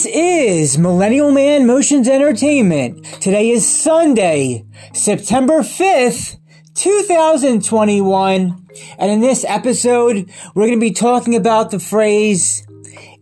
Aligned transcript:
This 0.00 0.16
is 0.16 0.78
Millennial 0.78 1.30
Man 1.30 1.66
Motions 1.66 2.08
Entertainment. 2.08 3.04
Today 3.20 3.50
is 3.50 3.68
Sunday, 3.68 4.64
September 4.94 5.58
5th, 5.58 6.38
2021. 6.74 8.66
And 8.98 9.10
in 9.10 9.20
this 9.20 9.44
episode, 9.46 10.30
we're 10.54 10.68
going 10.68 10.80
to 10.80 10.80
be 10.80 10.92
talking 10.92 11.36
about 11.36 11.70
the 11.70 11.78
phrase, 11.78 12.66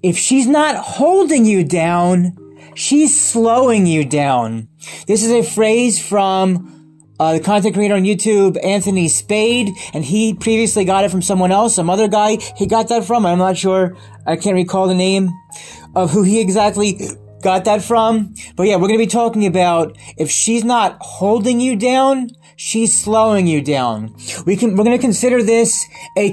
if 0.05 0.17
she's 0.17 0.47
not 0.47 0.77
holding 0.77 1.45
you 1.45 1.65
down, 1.65 2.37
she's 2.77 3.21
slowing 3.21 3.85
you 3.85 4.05
down. 4.05 4.69
This 5.09 5.25
is 5.25 5.33
a 5.33 5.43
phrase 5.43 6.01
from 6.01 6.79
uh, 7.19 7.33
the 7.33 7.41
content 7.41 7.75
creator 7.75 7.95
on 7.95 8.05
YouTube, 8.05 8.57
Anthony 8.65 9.09
Spade, 9.09 9.71
and 9.93 10.05
he 10.05 10.33
previously 10.33 10.85
got 10.85 11.05
it 11.05 11.11
from 11.11 11.23
someone 11.23 11.51
else, 11.51 11.75
some 11.75 11.91
other 11.91 12.07
guy 12.07 12.37
he 12.57 12.67
got 12.67 12.89
that 12.89 13.05
from. 13.05 13.27
I'm 13.27 13.39
not 13.39 13.57
sure. 13.57 13.97
I 14.25 14.37
can't 14.37 14.55
recall 14.55 14.87
the 14.87 14.95
name 14.95 15.31
of 15.95 16.11
who 16.11 16.23
he 16.23 16.41
exactly 16.41 16.99
got 17.43 17.65
that 17.65 17.83
from. 17.83 18.35
But 18.57 18.65
yeah, 18.65 18.77
we're 18.77 18.89
going 18.89 18.99
to 18.99 19.05
be 19.05 19.07
talking 19.07 19.47
about 19.47 19.97
if 20.17 20.31
she's 20.31 20.65
not 20.65 20.99
holding 21.01 21.61
you 21.61 21.77
down, 21.77 22.31
she's 22.57 23.01
slowing 23.01 23.47
you 23.47 23.63
down. 23.63 24.15
We 24.47 24.57
can, 24.57 24.77
we're 24.77 24.85
going 24.85 24.97
to 24.97 25.03
consider 25.03 25.43
this 25.43 25.87
a, 26.17 26.33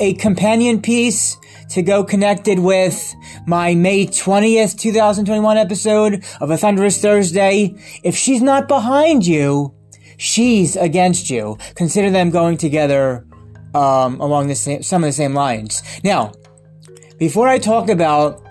a 0.00 0.14
companion 0.14 0.80
piece 0.80 1.36
to 1.70 1.82
go 1.82 2.04
connected 2.04 2.58
with 2.58 3.14
my 3.46 3.74
May 3.74 4.06
20th, 4.06 4.78
2021 4.78 5.56
episode 5.56 6.24
of 6.40 6.50
A 6.50 6.56
Thunderous 6.56 7.00
Thursday. 7.00 7.74
If 8.02 8.16
she's 8.16 8.40
not 8.40 8.68
behind 8.68 9.26
you, 9.26 9.74
she's 10.16 10.76
against 10.76 11.28
you. 11.28 11.58
Consider 11.74 12.10
them 12.10 12.30
going 12.30 12.56
together, 12.56 13.26
um, 13.74 14.20
along 14.20 14.46
the 14.48 14.54
same, 14.54 14.82
some 14.82 15.02
of 15.02 15.08
the 15.08 15.12
same 15.12 15.34
lines. 15.34 15.82
Now, 16.04 16.32
before 17.18 17.48
I 17.48 17.58
talk 17.58 17.88
about 17.88 18.45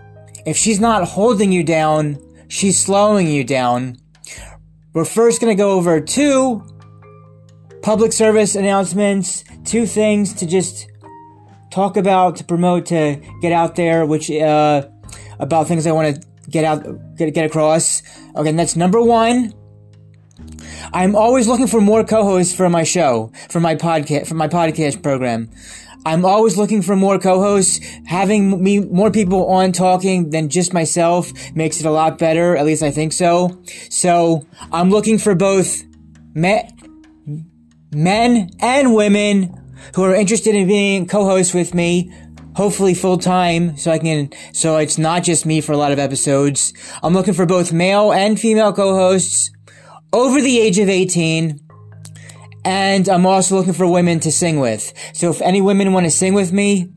if 0.45 0.57
she's 0.57 0.79
not 0.79 1.07
holding 1.07 1.51
you 1.51 1.63
down, 1.63 2.19
she's 2.47 2.79
slowing 2.79 3.27
you 3.27 3.43
down. 3.43 3.97
We're 4.93 5.05
first 5.05 5.41
going 5.41 5.55
to 5.55 5.61
go 5.61 5.71
over 5.71 5.99
two 5.99 6.63
public 7.81 8.13
service 8.13 8.55
announcements, 8.55 9.43
two 9.66 9.85
things 9.85 10.33
to 10.35 10.45
just 10.45 10.89
talk 11.71 11.97
about, 11.97 12.38
to 12.38 12.43
promote, 12.43 12.85
to 12.88 13.21
get 13.41 13.51
out 13.51 13.75
there, 13.75 14.05
which, 14.05 14.31
uh, 14.31 14.88
about 15.39 15.67
things 15.67 15.85
I 15.85 15.91
want 15.91 16.16
to 16.16 16.27
get 16.49 16.63
out, 16.63 17.16
get, 17.17 17.33
get 17.33 17.45
across. 17.45 18.01
Okay, 18.35 18.51
that's 18.53 18.75
number 18.75 19.01
one. 19.01 19.53
I'm 20.93 21.16
always 21.16 21.47
looking 21.47 21.67
for 21.67 21.81
more 21.81 22.03
co-hosts 22.03 22.55
for 22.55 22.69
my 22.69 22.83
show, 22.83 23.31
for 23.49 23.59
my 23.59 23.75
podcast, 23.75 24.27
for 24.27 24.35
my 24.35 24.47
podcast 24.47 25.01
program. 25.01 25.49
I'm 26.05 26.23
always 26.23 26.55
looking 26.55 26.81
for 26.81 26.95
more 26.95 27.17
co-hosts. 27.17 27.79
Having 28.05 28.63
me 28.63 28.79
more 28.79 29.09
people 29.09 29.47
on 29.47 29.71
talking 29.71 30.29
than 30.29 30.49
just 30.49 30.73
myself 30.73 31.31
makes 31.55 31.79
it 31.79 31.85
a 31.85 31.91
lot 31.91 32.19
better. 32.19 32.55
At 32.55 32.65
least 32.65 32.83
I 32.83 32.91
think 32.91 33.11
so. 33.11 33.61
So 33.89 34.45
I'm 34.71 34.91
looking 34.91 35.17
for 35.17 35.33
both 35.33 35.81
men, 36.35 36.69
men 37.91 38.51
and 38.59 38.93
women 38.93 39.61
who 39.95 40.03
are 40.03 40.13
interested 40.15 40.53
in 40.53 40.67
being 40.67 41.07
co-hosts 41.07 41.53
with 41.53 41.73
me. 41.73 42.11
Hopefully 42.55 42.93
full 42.93 43.17
time, 43.17 43.75
so 43.75 43.91
I 43.91 43.99
can, 43.99 44.29
so 44.53 44.77
it's 44.77 44.97
not 44.97 45.23
just 45.23 45.45
me 45.45 45.59
for 45.59 45.73
a 45.73 45.77
lot 45.77 45.91
of 45.91 45.99
episodes. 45.99 46.71
I'm 47.03 47.13
looking 47.13 47.33
for 47.33 47.45
both 47.45 47.73
male 47.73 48.13
and 48.13 48.39
female 48.39 48.71
co-hosts 48.71 49.51
over 50.13 50.39
the 50.39 50.59
age 50.61 50.79
of 50.79 50.88
18 50.88 51.59
and 52.65 53.07
I'm 53.07 53.25
also 53.25 53.55
looking 53.55 53.73
for 53.73 53.87
women 53.87 54.19
to 54.21 54.31
sing 54.31 54.59
with. 54.59 54.91
So 55.13 55.29
if 55.29 55.41
any 55.41 55.61
women 55.61 55.93
want 55.93 56.05
to 56.07 56.11
sing 56.11 56.33
with 56.33 56.51
me, 56.51 56.91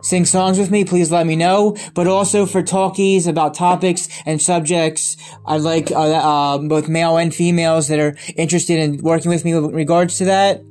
sing 0.00 0.24
songs 0.24 0.58
with 0.58 0.70
me, 0.70 0.84
please 0.84 1.10
let 1.10 1.26
me 1.26 1.34
know. 1.34 1.76
But 1.94 2.06
also 2.06 2.46
for 2.46 2.62
talkies 2.62 3.26
about 3.26 3.54
topics 3.54 4.08
and 4.24 4.40
subjects, 4.40 5.16
I'd 5.44 5.62
like 5.62 5.90
uh, 5.90 5.96
uh, 5.96 6.58
both 6.58 6.88
male 6.88 7.16
and 7.16 7.34
females 7.34 7.88
that 7.88 7.98
are 7.98 8.16
interested 8.36 8.78
in 8.78 9.02
working 9.02 9.30
with 9.30 9.44
me 9.44 9.58
with 9.58 9.74
regards 9.74 10.18
to 10.18 10.26
that, 10.26 10.62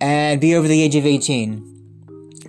and 0.00 0.40
be 0.40 0.54
over 0.56 0.66
the 0.66 0.82
age 0.82 0.96
of 0.96 1.06
18. 1.06 1.68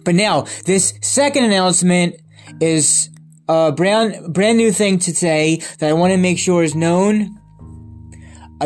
But 0.05 0.15
now, 0.15 0.41
this 0.65 0.93
second 1.01 1.43
announcement 1.43 2.15
is 2.61 3.09
a 3.49 3.71
brand 3.71 4.33
brand 4.33 4.57
new 4.57 4.71
thing 4.71 4.99
to 4.99 5.13
say 5.13 5.61
that 5.79 5.89
I 5.89 5.93
want 5.93 6.11
to 6.11 6.17
make 6.17 6.39
sure 6.39 6.63
is 6.63 6.75
known 6.75 7.37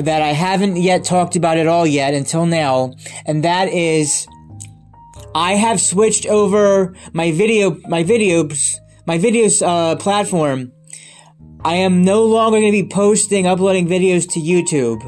that 0.02 0.22
I 0.22 0.34
haven't 0.34 0.78
yet 0.78 1.04
talked 1.04 1.36
about 1.36 1.58
at 1.58 1.68
all 1.68 1.86
yet 1.86 2.14
until 2.14 2.46
now, 2.46 2.94
and 3.26 3.44
that 3.44 3.70
is 3.70 4.28
I 5.36 5.54
have 5.54 5.80
switched 5.80 6.26
over 6.26 6.96
my 7.14 7.32
video, 7.32 7.78
my 7.88 8.04
videos, 8.04 8.78
my 9.06 9.18
videos 9.18 9.62
uh, 9.66 9.96
platform. 9.98 10.72
I 11.64 11.76
am 11.76 12.04
no 12.04 12.26
longer 12.26 12.60
going 12.60 12.72
to 12.72 12.84
be 12.84 12.88
posting, 12.88 13.46
uploading 13.46 13.88
videos 13.88 14.28
to 14.34 14.40
YouTube. 14.40 15.02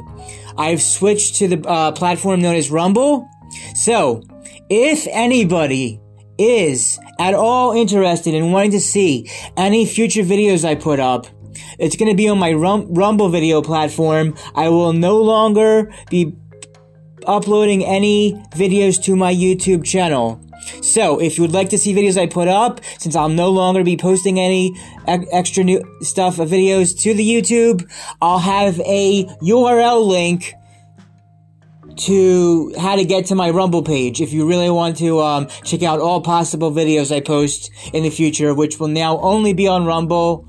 I've 0.58 0.82
switched 0.82 1.36
to 1.38 1.48
the 1.48 1.68
uh, 1.68 1.94
platform 1.94 2.42
known 2.42 2.56
as 2.56 2.70
Rumble. 2.70 3.28
So, 3.76 4.24
if 4.70 5.08
anybody 5.10 6.00
is 6.38 7.00
at 7.20 7.34
all 7.34 7.74
interested 7.74 8.34
in 8.34 8.52
wanting 8.52 8.72
to 8.72 8.80
see 8.80 9.30
any 9.58 9.86
future 9.86 10.22
videos 10.22 10.64
I 10.64 10.76
put 10.76 11.00
up, 11.00 11.28
it's 11.78 11.96
to 11.96 12.16
be 12.16 12.28
on 12.28 12.40
my 12.40 12.53
Rum- 12.53 12.94
Rumble 12.94 13.30
video 13.30 13.62
platform. 13.62 14.36
I 14.56 14.70
will 14.70 14.94
no 14.94 15.22
longer 15.22 15.92
be 16.09 16.34
uploading 17.25 17.86
any 17.86 18.34
videos 18.52 19.02
to 19.03 19.16
my 19.16 19.34
YouTube 19.34 19.86
channel. 19.86 20.42
So, 20.81 21.19
if 21.19 21.38
you 21.38 21.44
would 21.44 21.53
like 21.53 21.69
to 21.69 21.78
see 21.78 21.94
videos 21.94 22.19
I 22.19 22.28
put 22.28 22.48
up, 22.48 22.81
since 22.98 23.16
I'll 23.16 23.30
no 23.30 23.50
longer 23.50 23.84
be 23.84 23.98
posting 23.98 24.40
any 24.40 24.68
e- 25.08 25.25
extra 25.31 25.64
new 25.64 25.81
stuff, 26.02 26.40
uh, 26.40 26.46
videos 26.46 27.00
to 27.02 27.14
the 27.14 27.28
YouTube, 27.28 27.90
I'll 28.22 28.40
have 28.40 28.80
a 28.81 29.25
URL 29.42 30.06
link 30.06 30.53
to 31.98 32.74
how 32.78 32.96
to 32.96 33.03
get 33.03 33.25
to 33.25 33.36
my 33.36 33.50
Rumble 33.50 33.84
page 33.84 34.22
if 34.22 34.31
you 34.31 34.48
really 34.48 34.69
want 34.69 34.98
to 34.98 35.19
um, 35.19 35.48
check 35.64 35.84
out 35.84 36.00
all 36.00 36.22
possible 36.22 36.72
videos 36.72 37.14
I 37.14 37.19
post 37.19 37.72
in 37.94 38.03
the 38.03 38.09
future, 38.09 38.53
which 38.53 38.80
will 38.80 38.88
now 38.88 39.19
only 39.19 39.53
be 39.53 39.68
on 39.68 39.86
Rumble 39.86 40.48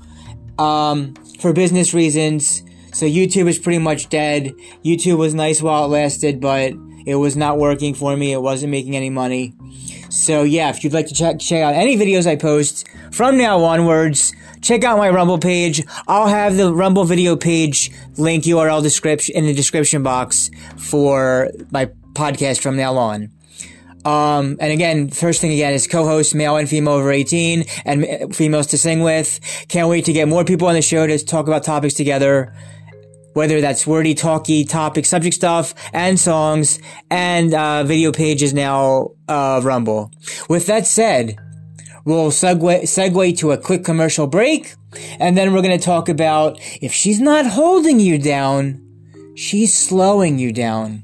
um, 0.57 1.13
for 1.39 1.53
business 1.53 1.93
reasons. 1.93 2.63
So 2.93 3.05
YouTube 3.05 3.47
is 3.47 3.57
pretty 3.57 3.79
much 3.79 4.09
dead. 4.09 4.53
YouTube 4.83 5.17
was 5.17 5.33
nice 5.33 5.61
while 5.61 5.85
it 5.85 5.87
lasted, 5.87 6.41
but 6.41 6.73
it 7.05 7.15
was 7.15 7.37
not 7.37 7.57
working 7.57 7.93
for 7.93 8.15
me. 8.15 8.33
It 8.33 8.41
wasn't 8.41 8.71
making 8.71 8.95
any 8.95 9.09
money. 9.09 9.53
So 10.09 10.43
yeah, 10.43 10.69
if 10.69 10.83
you'd 10.83 10.93
like 10.93 11.07
to 11.07 11.13
check, 11.13 11.39
check 11.39 11.63
out 11.63 11.73
any 11.73 11.95
videos 11.95 12.27
I 12.27 12.35
post 12.35 12.87
from 13.11 13.37
now 13.37 13.63
onwards, 13.63 14.33
check 14.61 14.83
out 14.83 14.97
my 14.97 15.09
Rumble 15.09 15.37
page. 15.37 15.83
I'll 16.07 16.27
have 16.27 16.57
the 16.57 16.73
Rumble 16.73 17.05
video 17.05 17.35
page 17.35 17.91
link 18.17 18.43
URL 18.43 18.83
description 18.83 19.35
in 19.35 19.45
the 19.45 19.53
description 19.53 20.03
box 20.03 20.51
for 20.77 21.49
my 21.71 21.87
podcast 22.13 22.59
from 22.61 22.75
now 22.75 22.97
on. 22.97 23.31
Um, 24.05 24.57
and 24.59 24.71
again, 24.71 25.09
first 25.09 25.41
thing 25.41 25.53
again 25.53 25.73
is 25.73 25.87
co-host 25.87 26.33
male 26.33 26.57
and 26.57 26.67
female 26.67 26.93
over 26.93 27.11
18 27.11 27.65
and 27.85 28.35
females 28.35 28.67
to 28.67 28.77
sing 28.77 29.01
with. 29.01 29.39
Can't 29.67 29.89
wait 29.89 30.05
to 30.05 30.13
get 30.13 30.27
more 30.27 30.43
people 30.43 30.67
on 30.67 30.73
the 30.73 30.81
show 30.81 31.05
to 31.05 31.23
talk 31.23 31.47
about 31.47 31.63
topics 31.63 31.93
together. 31.93 32.53
Whether 33.33 33.61
that's 33.61 33.87
wordy, 33.87 34.13
talky, 34.13 34.65
topic, 34.65 35.05
subject 35.05 35.35
stuff, 35.35 35.73
and 35.93 36.19
songs, 36.19 36.79
and, 37.09 37.53
uh, 37.53 37.85
video 37.85 38.11
pages 38.11 38.53
now, 38.53 39.11
uh, 39.29 39.61
Rumble. 39.63 40.11
With 40.49 40.65
that 40.65 40.85
said, 40.85 41.37
we'll 42.03 42.31
segue, 42.31 42.81
segue 42.81 43.37
to 43.37 43.51
a 43.51 43.57
quick 43.57 43.85
commercial 43.85 44.27
break, 44.27 44.75
and 45.17 45.37
then 45.37 45.53
we're 45.53 45.61
gonna 45.61 45.77
talk 45.77 46.09
about 46.09 46.59
if 46.81 46.91
she's 46.91 47.21
not 47.21 47.45
holding 47.45 48.01
you 48.01 48.17
down, 48.17 48.81
she's 49.35 49.73
slowing 49.73 50.37
you 50.37 50.51
down. 50.51 51.03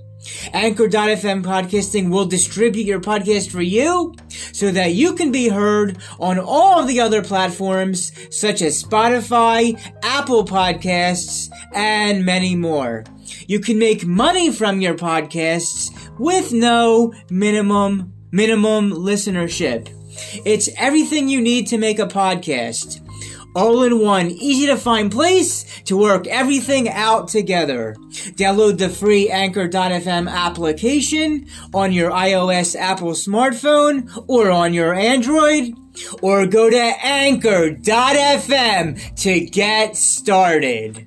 Anchor.fm 0.53 1.43
podcasting 1.43 2.09
will 2.09 2.25
distribute 2.25 2.85
your 2.85 2.99
podcast 2.99 3.51
for 3.51 3.61
you 3.61 4.13
so 4.51 4.71
that 4.71 4.93
you 4.93 5.13
can 5.13 5.31
be 5.31 5.49
heard 5.49 5.97
on 6.19 6.37
all 6.39 6.81
of 6.81 6.87
the 6.87 6.99
other 6.99 7.23
platforms 7.23 8.11
such 8.29 8.61
as 8.61 8.83
Spotify, 8.83 9.79
Apple 10.03 10.45
Podcasts, 10.45 11.49
and 11.73 12.25
many 12.25 12.55
more. 12.55 13.03
You 13.47 13.59
can 13.59 13.79
make 13.79 14.05
money 14.05 14.51
from 14.51 14.81
your 14.81 14.95
podcasts 14.95 15.89
with 16.19 16.53
no 16.53 17.13
minimum 17.29 18.13
minimum 18.31 18.91
listenership. 18.91 19.89
It's 20.45 20.69
everything 20.77 21.27
you 21.27 21.41
need 21.41 21.67
to 21.67 21.77
make 21.77 21.99
a 21.99 22.05
podcast. 22.05 23.00
All 23.55 23.83
in 23.83 23.99
one, 23.99 24.31
easy 24.31 24.67
to 24.67 24.77
find 24.77 25.11
place 25.11 25.65
to 25.85 25.97
work 25.97 26.27
everything 26.27 26.87
out 26.89 27.27
together. 27.27 27.95
Download 28.35 28.77
the 28.77 28.89
free 28.89 29.29
Anchor.fm 29.29 30.29
application 30.29 31.47
on 31.73 31.91
your 31.91 32.11
iOS 32.11 32.75
Apple 32.79 33.11
smartphone 33.11 34.23
or 34.27 34.51
on 34.51 34.73
your 34.73 34.93
Android, 34.93 35.73
or 36.21 36.45
go 36.45 36.69
to 36.69 36.77
Anchor.fm 37.03 37.81
to 39.21 39.45
get 39.45 39.97
started. 39.97 41.05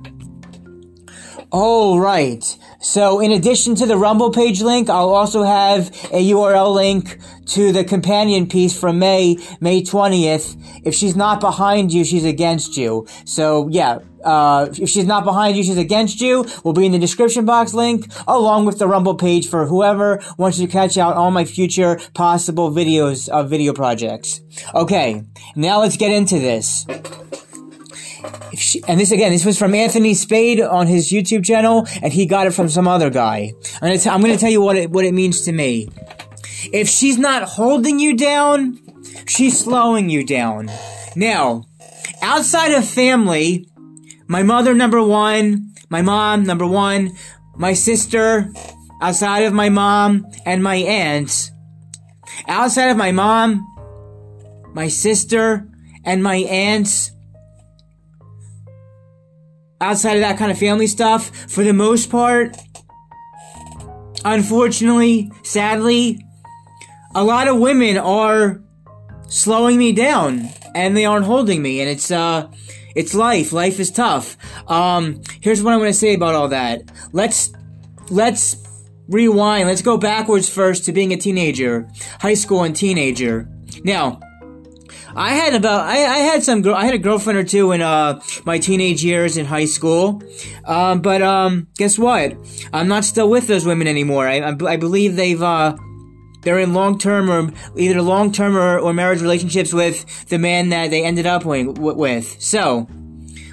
All 1.50 2.00
right. 2.00 2.58
So 2.84 3.18
in 3.18 3.32
addition 3.32 3.74
to 3.76 3.86
the 3.86 3.96
Rumble 3.96 4.30
page 4.30 4.60
link, 4.60 4.90
I'll 4.90 5.14
also 5.14 5.42
have 5.42 5.88
a 6.12 6.30
URL 6.30 6.74
link 6.74 7.18
to 7.46 7.72
the 7.72 7.82
companion 7.82 8.46
piece 8.46 8.78
from 8.78 8.98
May, 8.98 9.38
May 9.58 9.80
20th. 9.82 10.82
If 10.84 10.94
she's 10.94 11.16
not 11.16 11.40
behind 11.40 11.94
you, 11.94 12.04
she's 12.04 12.26
against 12.26 12.76
you. 12.76 13.06
So 13.24 13.68
yeah, 13.68 14.00
uh, 14.22 14.68
if 14.70 14.90
she's 14.90 15.06
not 15.06 15.24
behind 15.24 15.56
you, 15.56 15.62
she's 15.62 15.78
against 15.78 16.20
you. 16.20 16.44
Will 16.62 16.74
be 16.74 16.84
in 16.84 16.92
the 16.92 16.98
description 16.98 17.46
box 17.46 17.72
link, 17.72 18.06
along 18.28 18.66
with 18.66 18.78
the 18.78 18.86
Rumble 18.86 19.14
page 19.14 19.48
for 19.48 19.64
whoever 19.64 20.22
wants 20.36 20.58
to 20.58 20.66
catch 20.66 20.98
out 20.98 21.16
all 21.16 21.30
my 21.30 21.46
future 21.46 21.98
possible 22.12 22.70
videos 22.70 23.30
of 23.30 23.48
video 23.48 23.72
projects. 23.72 24.42
Okay, 24.74 25.22
now 25.56 25.80
let's 25.80 25.96
get 25.96 26.12
into 26.12 26.38
this. 26.38 26.86
She, 28.54 28.82
and 28.86 29.00
this 29.00 29.10
again, 29.10 29.32
this 29.32 29.44
was 29.44 29.58
from 29.58 29.74
Anthony 29.74 30.14
Spade 30.14 30.60
on 30.60 30.86
his 30.86 31.10
YouTube 31.10 31.44
channel, 31.44 31.86
and 32.02 32.12
he 32.12 32.26
got 32.26 32.46
it 32.46 32.52
from 32.52 32.68
some 32.68 32.86
other 32.86 33.10
guy. 33.10 33.52
I'm 33.74 33.80
gonna, 33.80 33.98
t- 33.98 34.10
I'm 34.10 34.20
gonna 34.20 34.38
tell 34.38 34.50
you 34.50 34.60
what 34.60 34.76
it, 34.76 34.90
what 34.90 35.04
it 35.04 35.12
means 35.12 35.42
to 35.42 35.52
me. 35.52 35.88
If 36.72 36.88
she's 36.88 37.18
not 37.18 37.42
holding 37.42 37.98
you 37.98 38.16
down, 38.16 38.78
she's 39.26 39.58
slowing 39.58 40.08
you 40.08 40.24
down. 40.24 40.70
Now, 41.16 41.66
outside 42.22 42.72
of 42.72 42.88
family, 42.88 43.68
my 44.26 44.42
mother 44.42 44.74
number 44.74 45.02
one, 45.02 45.74
my 45.90 46.02
mom 46.02 46.44
number 46.44 46.66
one, 46.66 47.12
my 47.56 47.74
sister, 47.74 48.52
outside 49.00 49.44
of 49.44 49.52
my 49.52 49.68
mom 49.68 50.26
and 50.46 50.62
my 50.62 50.76
aunt, 50.76 51.50
outside 52.48 52.88
of 52.88 52.96
my 52.96 53.12
mom, 53.12 53.66
my 54.72 54.88
sister, 54.88 55.68
and 56.04 56.22
my 56.22 56.36
aunts, 56.36 57.10
outside 59.80 60.14
of 60.14 60.20
that 60.20 60.38
kind 60.38 60.50
of 60.50 60.58
family 60.58 60.86
stuff, 60.86 61.30
for 61.50 61.64
the 61.64 61.72
most 61.72 62.10
part, 62.10 62.56
unfortunately, 64.24 65.30
sadly, 65.42 66.24
a 67.14 67.22
lot 67.22 67.48
of 67.48 67.58
women 67.58 67.96
are 67.96 68.60
slowing 69.28 69.78
me 69.78 69.92
down 69.92 70.48
and 70.74 70.96
they 70.96 71.04
aren't 71.04 71.26
holding 71.26 71.62
me 71.62 71.80
and 71.80 71.88
it's 71.88 72.10
uh 72.10 72.48
it's 72.94 73.14
life. 73.14 73.52
Life 73.52 73.80
is 73.80 73.90
tough. 73.90 74.36
Um 74.68 75.22
here's 75.40 75.62
what 75.62 75.72
i'm 75.72 75.80
going 75.80 75.92
to 75.92 75.98
say 75.98 76.14
about 76.14 76.34
all 76.34 76.48
that. 76.48 76.82
Let's 77.12 77.52
let's 78.10 78.56
rewind. 79.08 79.68
Let's 79.68 79.82
go 79.82 79.96
backwards 79.96 80.48
first 80.48 80.84
to 80.84 80.92
being 80.92 81.12
a 81.12 81.16
teenager 81.16 81.88
high 82.20 82.34
school 82.34 82.64
and 82.64 82.74
teenager. 82.74 83.48
Now 83.82 84.20
I 85.16 85.34
had 85.34 85.54
about 85.54 85.82
I, 85.82 85.96
I 86.04 86.18
had 86.18 86.42
some 86.42 86.62
girl 86.62 86.74
I 86.74 86.84
had 86.84 86.94
a 86.94 86.98
girlfriend 86.98 87.38
or 87.38 87.44
two 87.44 87.72
in 87.72 87.80
uh 87.82 88.20
my 88.44 88.58
teenage 88.58 89.04
years 89.04 89.36
in 89.36 89.46
high 89.46 89.64
school, 89.66 90.22
um, 90.64 91.00
but 91.00 91.22
um 91.22 91.68
guess 91.76 91.98
what? 91.98 92.36
I'm 92.72 92.88
not 92.88 93.04
still 93.04 93.30
with 93.30 93.46
those 93.46 93.64
women 93.64 93.86
anymore. 93.86 94.26
I 94.26 94.38
I, 94.38 94.56
I 94.66 94.76
believe 94.76 95.16
they've 95.16 95.42
uh 95.42 95.76
they're 96.42 96.58
in 96.58 96.74
long 96.74 96.98
term 96.98 97.30
or 97.30 97.50
either 97.76 98.02
long 98.02 98.30
term 98.30 98.56
or, 98.56 98.78
or 98.78 98.92
marriage 98.92 99.22
relationships 99.22 99.72
with 99.72 100.28
the 100.28 100.38
man 100.38 100.68
that 100.68 100.90
they 100.90 101.04
ended 101.04 101.26
up 101.26 101.44
with. 101.44 102.42
So, 102.42 102.82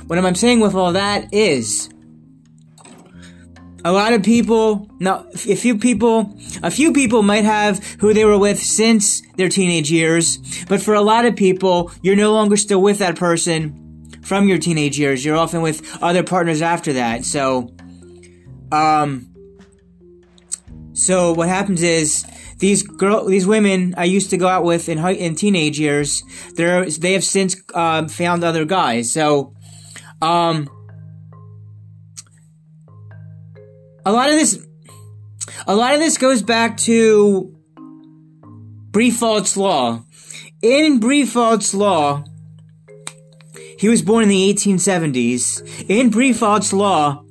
what 0.07 0.19
I'm 0.19 0.35
saying 0.35 0.59
with 0.59 0.75
all 0.75 0.91
that 0.93 1.33
is 1.33 1.89
a 3.83 3.91
lot 3.91 4.13
of 4.13 4.23
people, 4.23 4.89
no, 4.99 5.25
a 5.33 5.55
few 5.55 5.77
people, 5.77 6.37
a 6.61 6.71
few 6.71 6.93
people 6.93 7.23
might 7.23 7.43
have 7.43 7.83
who 7.99 8.13
they 8.13 8.25
were 8.25 8.37
with 8.37 8.59
since 8.59 9.21
their 9.37 9.49
teenage 9.49 9.91
years, 9.91 10.37
but 10.65 10.81
for 10.81 10.93
a 10.93 11.01
lot 11.01 11.25
of 11.25 11.35
people, 11.35 11.91
you're 12.01 12.15
no 12.15 12.33
longer 12.33 12.57
still 12.57 12.81
with 12.81 12.99
that 12.99 13.15
person 13.15 14.19
from 14.23 14.47
your 14.47 14.57
teenage 14.57 14.99
years. 14.99 15.25
You're 15.25 15.37
often 15.37 15.61
with 15.61 15.97
other 16.01 16.23
partners 16.23 16.61
after 16.61 16.93
that. 16.93 17.25
So, 17.25 17.69
um, 18.71 19.27
so 20.93 21.33
what 21.33 21.49
happens 21.49 21.81
is 21.81 22.25
these 22.59 22.83
girl, 22.83 23.25
these 23.25 23.47
women 23.47 23.95
I 23.97 24.03
used 24.03 24.29
to 24.29 24.37
go 24.37 24.47
out 24.47 24.63
with 24.63 24.87
in 24.89 24.99
high, 24.99 25.13
in 25.13 25.35
teenage 25.35 25.79
years, 25.79 26.23
they're 26.55 26.85
they 26.85 27.13
have 27.13 27.23
since 27.23 27.55
um, 27.73 28.07
found 28.07 28.43
other 28.43 28.65
guys. 28.65 29.11
So, 29.11 29.55
um, 30.21 30.69
a 34.05 34.11
lot 34.11 34.29
of 34.29 34.35
this, 34.35 34.65
a 35.67 35.75
lot 35.75 35.93
of 35.93 35.99
this 35.99 36.17
goes 36.17 36.41
back 36.41 36.77
to 36.77 37.55
Briffault's 38.91 39.55
law. 39.55 40.03
In 40.61 40.99
Briffault's 40.99 41.73
law, 41.73 42.23
he 43.77 43.89
was 43.89 44.01
born 44.01 44.23
in 44.23 44.29
the 44.29 44.53
1870s. 44.53 45.89
In 45.89 46.11
Briffault's 46.11 46.73
law, 46.73 47.23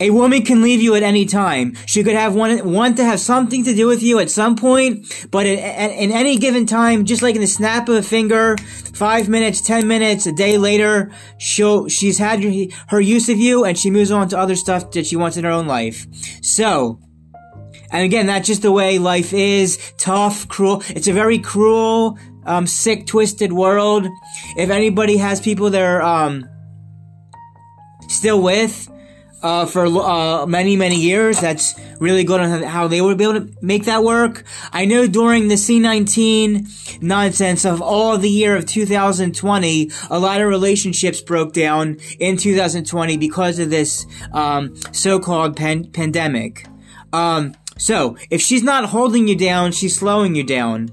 a 0.00 0.10
woman 0.10 0.42
can 0.42 0.62
leave 0.62 0.82
you 0.82 0.94
at 0.94 1.02
any 1.02 1.24
time. 1.24 1.74
She 1.86 2.04
could 2.04 2.14
have 2.14 2.34
one, 2.34 2.72
want 2.72 2.96
to 2.98 3.04
have 3.04 3.20
something 3.20 3.64
to 3.64 3.74
do 3.74 3.86
with 3.86 4.02
you 4.02 4.18
at 4.18 4.30
some 4.30 4.56
point, 4.56 5.28
but 5.30 5.46
in, 5.46 5.58
in 5.58 6.12
any 6.12 6.36
given 6.36 6.66
time, 6.66 7.04
just 7.04 7.22
like 7.22 7.34
in 7.34 7.40
the 7.40 7.46
snap 7.46 7.88
of 7.88 7.96
a 7.96 8.02
finger, 8.02 8.56
five 8.94 9.28
minutes, 9.28 9.60
ten 9.60 9.88
minutes, 9.88 10.26
a 10.26 10.32
day 10.32 10.58
later, 10.58 11.10
she'll, 11.38 11.88
she's 11.88 12.18
had 12.18 12.42
her 12.88 13.00
use 13.00 13.28
of 13.28 13.38
you 13.38 13.64
and 13.64 13.78
she 13.78 13.90
moves 13.90 14.10
on 14.10 14.28
to 14.28 14.38
other 14.38 14.56
stuff 14.56 14.90
that 14.90 15.06
she 15.06 15.16
wants 15.16 15.36
in 15.36 15.44
her 15.44 15.50
own 15.50 15.66
life. 15.66 16.06
So, 16.42 17.00
and 17.90 18.04
again, 18.04 18.26
that's 18.26 18.46
just 18.46 18.62
the 18.62 18.72
way 18.72 18.98
life 18.98 19.32
is. 19.32 19.92
Tough, 19.96 20.48
cruel. 20.48 20.82
It's 20.88 21.08
a 21.08 21.12
very 21.12 21.38
cruel, 21.38 22.18
um, 22.44 22.66
sick, 22.66 23.06
twisted 23.06 23.52
world. 23.52 24.06
If 24.56 24.68
anybody 24.70 25.16
has 25.16 25.40
people 25.40 25.70
they're, 25.70 26.02
um, 26.02 26.46
still 28.08 28.42
with, 28.42 28.90
uh, 29.46 29.64
for 29.64 29.86
uh, 29.86 30.44
many, 30.46 30.74
many 30.74 30.96
years. 30.96 31.40
That's 31.40 31.78
really 32.00 32.24
good 32.24 32.40
on 32.40 32.62
how 32.64 32.88
they 32.88 33.00
would 33.00 33.16
be 33.16 33.24
able 33.24 33.40
to 33.40 33.52
make 33.62 33.84
that 33.84 34.02
work. 34.02 34.42
I 34.72 34.86
know 34.86 35.06
during 35.06 35.46
the 35.46 35.54
C19 35.54 37.00
nonsense 37.00 37.64
of 37.64 37.80
all 37.80 38.18
the 38.18 38.28
year 38.28 38.56
of 38.56 38.66
2020, 38.66 39.90
a 40.10 40.18
lot 40.18 40.40
of 40.40 40.48
relationships 40.48 41.20
broke 41.20 41.52
down 41.52 41.98
in 42.18 42.36
2020 42.36 43.16
because 43.18 43.60
of 43.60 43.70
this 43.70 44.04
um, 44.32 44.74
so-called 44.92 45.56
pan- 45.56 45.92
pandemic. 45.92 46.66
Um, 47.12 47.54
so, 47.78 48.16
if 48.30 48.40
she's 48.40 48.64
not 48.64 48.86
holding 48.86 49.28
you 49.28 49.36
down, 49.36 49.70
she's 49.70 49.96
slowing 49.96 50.34
you 50.34 50.42
down. 50.42 50.88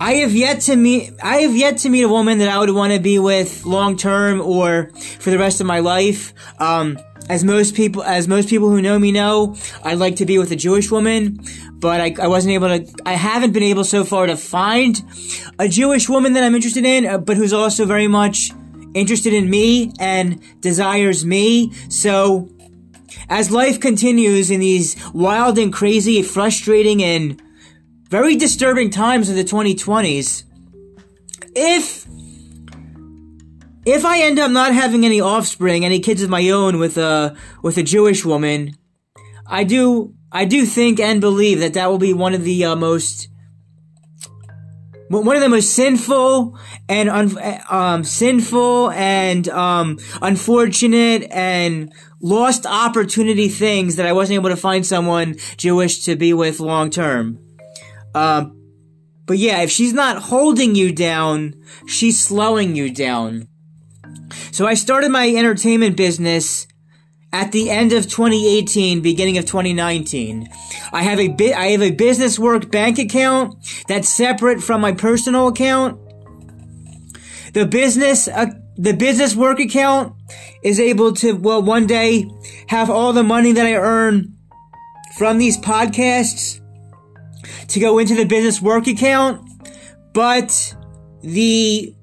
I 0.00 0.14
have 0.14 0.32
yet 0.32 0.60
to 0.62 0.76
meet 0.76 1.12
I 1.22 1.38
have 1.38 1.56
yet 1.56 1.78
to 1.78 1.88
meet 1.88 2.02
a 2.02 2.08
woman 2.08 2.38
that 2.38 2.48
I 2.48 2.58
would 2.58 2.70
want 2.70 2.92
to 2.92 3.00
be 3.00 3.18
with 3.18 3.64
long 3.64 3.96
term 3.96 4.40
or 4.40 4.90
for 5.20 5.30
the 5.30 5.38
rest 5.38 5.60
of 5.60 5.66
my 5.66 5.80
life. 5.80 6.34
Um, 6.58 6.98
as 7.28 7.44
most 7.44 7.74
people 7.74 8.02
as 8.02 8.26
most 8.26 8.48
people 8.48 8.68
who 8.70 8.82
know 8.82 8.98
me 8.98 9.12
know, 9.12 9.56
I'd 9.84 9.98
like 9.98 10.16
to 10.16 10.26
be 10.26 10.38
with 10.38 10.50
a 10.50 10.56
Jewish 10.56 10.90
woman, 10.90 11.38
but 11.74 12.00
I, 12.00 12.14
I 12.20 12.26
wasn't 12.26 12.54
able 12.54 12.68
to 12.68 12.94
I 13.06 13.12
haven't 13.12 13.52
been 13.52 13.62
able 13.62 13.84
so 13.84 14.04
far 14.04 14.26
to 14.26 14.36
find 14.36 15.00
a 15.58 15.68
Jewish 15.68 16.08
woman 16.08 16.32
that 16.32 16.42
I'm 16.42 16.54
interested 16.54 16.84
in, 16.84 17.06
uh, 17.06 17.18
but 17.18 17.36
who's 17.36 17.52
also 17.52 17.86
very 17.86 18.08
much 18.08 18.50
interested 18.94 19.32
in 19.32 19.48
me 19.48 19.92
and 19.98 20.40
desires 20.60 21.24
me. 21.24 21.72
So 21.88 22.50
as 23.28 23.50
life 23.50 23.80
continues 23.80 24.50
in 24.50 24.60
these 24.60 24.96
wild 25.12 25.58
and 25.58 25.72
crazy, 25.72 26.22
frustrating 26.22 27.02
and 27.02 27.40
very 28.12 28.36
disturbing 28.36 28.90
times 28.90 29.30
in 29.30 29.36
the 29.36 29.42
2020s. 29.42 30.44
If 31.56 32.06
if 33.86 34.04
I 34.04 34.20
end 34.20 34.38
up 34.38 34.50
not 34.50 34.74
having 34.74 35.06
any 35.06 35.22
offspring, 35.22 35.86
any 35.86 35.98
kids 35.98 36.22
of 36.22 36.28
my 36.28 36.50
own 36.50 36.78
with 36.78 36.98
a 36.98 37.34
with 37.62 37.78
a 37.78 37.82
Jewish 37.82 38.22
woman, 38.22 38.76
I 39.46 39.64
do 39.64 40.12
I 40.30 40.44
do 40.44 40.66
think 40.66 41.00
and 41.00 41.22
believe 41.22 41.60
that 41.60 41.72
that 41.72 41.88
will 41.88 41.96
be 41.96 42.12
one 42.12 42.34
of 42.34 42.44
the 42.44 42.66
uh, 42.66 42.76
most 42.76 43.28
one 45.08 45.34
of 45.34 45.40
the 45.40 45.48
most 45.48 45.70
sinful 45.72 46.58
and 46.90 47.08
un, 47.08 47.38
um, 47.70 48.04
sinful 48.04 48.90
and 48.90 49.48
um, 49.48 49.98
unfortunate 50.20 51.28
and 51.30 51.90
lost 52.20 52.66
opportunity 52.66 53.48
things 53.48 53.96
that 53.96 54.04
I 54.04 54.12
wasn't 54.12 54.34
able 54.34 54.50
to 54.50 54.56
find 54.56 54.84
someone 54.84 55.36
Jewish 55.56 56.04
to 56.04 56.14
be 56.14 56.34
with 56.34 56.60
long 56.60 56.90
term. 56.90 57.38
Um, 58.14 58.58
but 59.26 59.38
yeah, 59.38 59.62
if 59.62 59.70
she's 59.70 59.92
not 59.92 60.22
holding 60.22 60.74
you 60.74 60.92
down, 60.92 61.54
she's 61.86 62.20
slowing 62.20 62.76
you 62.76 62.92
down. 62.92 63.48
So 64.50 64.66
I 64.66 64.74
started 64.74 65.10
my 65.10 65.28
entertainment 65.28 65.96
business 65.96 66.66
at 67.32 67.52
the 67.52 67.70
end 67.70 67.92
of 67.92 68.04
2018, 68.04 69.00
beginning 69.00 69.38
of 69.38 69.46
2019. 69.46 70.48
I 70.92 71.02
have 71.02 71.18
a 71.18 71.28
bit, 71.28 71.56
I 71.56 71.68
have 71.68 71.82
a 71.82 71.90
business 71.90 72.38
work 72.38 72.70
bank 72.70 72.98
account 72.98 73.54
that's 73.88 74.08
separate 74.08 74.62
from 74.62 74.80
my 74.80 74.92
personal 74.92 75.48
account. 75.48 75.98
the 77.54 77.66
business, 77.66 78.28
uh, 78.28 78.46
the 78.76 78.92
business 78.92 79.34
work 79.34 79.60
account 79.60 80.14
is 80.62 80.80
able 80.80 81.12
to, 81.14 81.32
well, 81.32 81.62
one 81.62 81.86
day 81.86 82.28
have 82.68 82.90
all 82.90 83.12
the 83.12 83.22
money 83.22 83.52
that 83.52 83.66
I 83.66 83.74
earn 83.74 84.36
from 85.18 85.38
these 85.38 85.58
podcasts 85.58 86.61
to 87.68 87.80
go 87.80 87.98
into 87.98 88.14
the 88.14 88.24
business 88.24 88.60
work 88.60 88.86
account, 88.86 89.48
but 90.12 90.74
the 91.22 91.94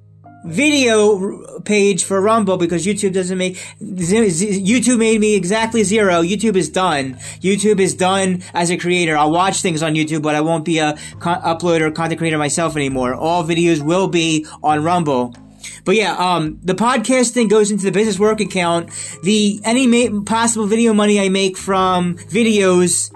video 0.45 1.59
page 1.61 2.03
for 2.03 2.21
Rumble 2.21 2.57
because 2.57 2.85
YouTube 2.85 3.13
doesn't 3.13 3.37
make 3.37 3.57
YouTube 3.81 4.99
made 4.99 5.19
me 5.19 5.35
exactly 5.35 5.83
zero. 5.83 6.21
YouTube 6.21 6.55
is 6.55 6.69
done. 6.69 7.15
YouTube 7.41 7.79
is 7.79 7.93
done 7.93 8.41
as 8.53 8.69
a 8.69 8.77
creator. 8.77 9.17
I'll 9.17 9.31
watch 9.31 9.61
things 9.61 9.83
on 9.83 9.95
YouTube, 9.95 10.21
but 10.21 10.35
I 10.35 10.41
won't 10.41 10.65
be 10.65 10.79
a 10.79 10.93
uploader, 11.19 11.93
content 11.93 12.19
creator 12.19 12.37
myself 12.37 12.75
anymore. 12.75 13.13
All 13.13 13.43
videos 13.43 13.81
will 13.81 14.07
be 14.07 14.45
on 14.63 14.83
Rumble. 14.83 15.35
But 15.83 15.95
yeah, 15.95 16.15
um, 16.15 16.59
the 16.63 16.73
podcast 16.73 17.31
thing 17.31 17.47
goes 17.47 17.71
into 17.71 17.83
the 17.83 17.91
business 17.91 18.17
work 18.17 18.39
account. 18.39 18.91
The 19.23 19.59
any 19.63 19.87
ma- 19.87 20.21
possible 20.23 20.67
video 20.67 20.93
money 20.93 21.19
I 21.19 21.29
make 21.29 21.57
from 21.57 22.15
videos, 22.15 23.13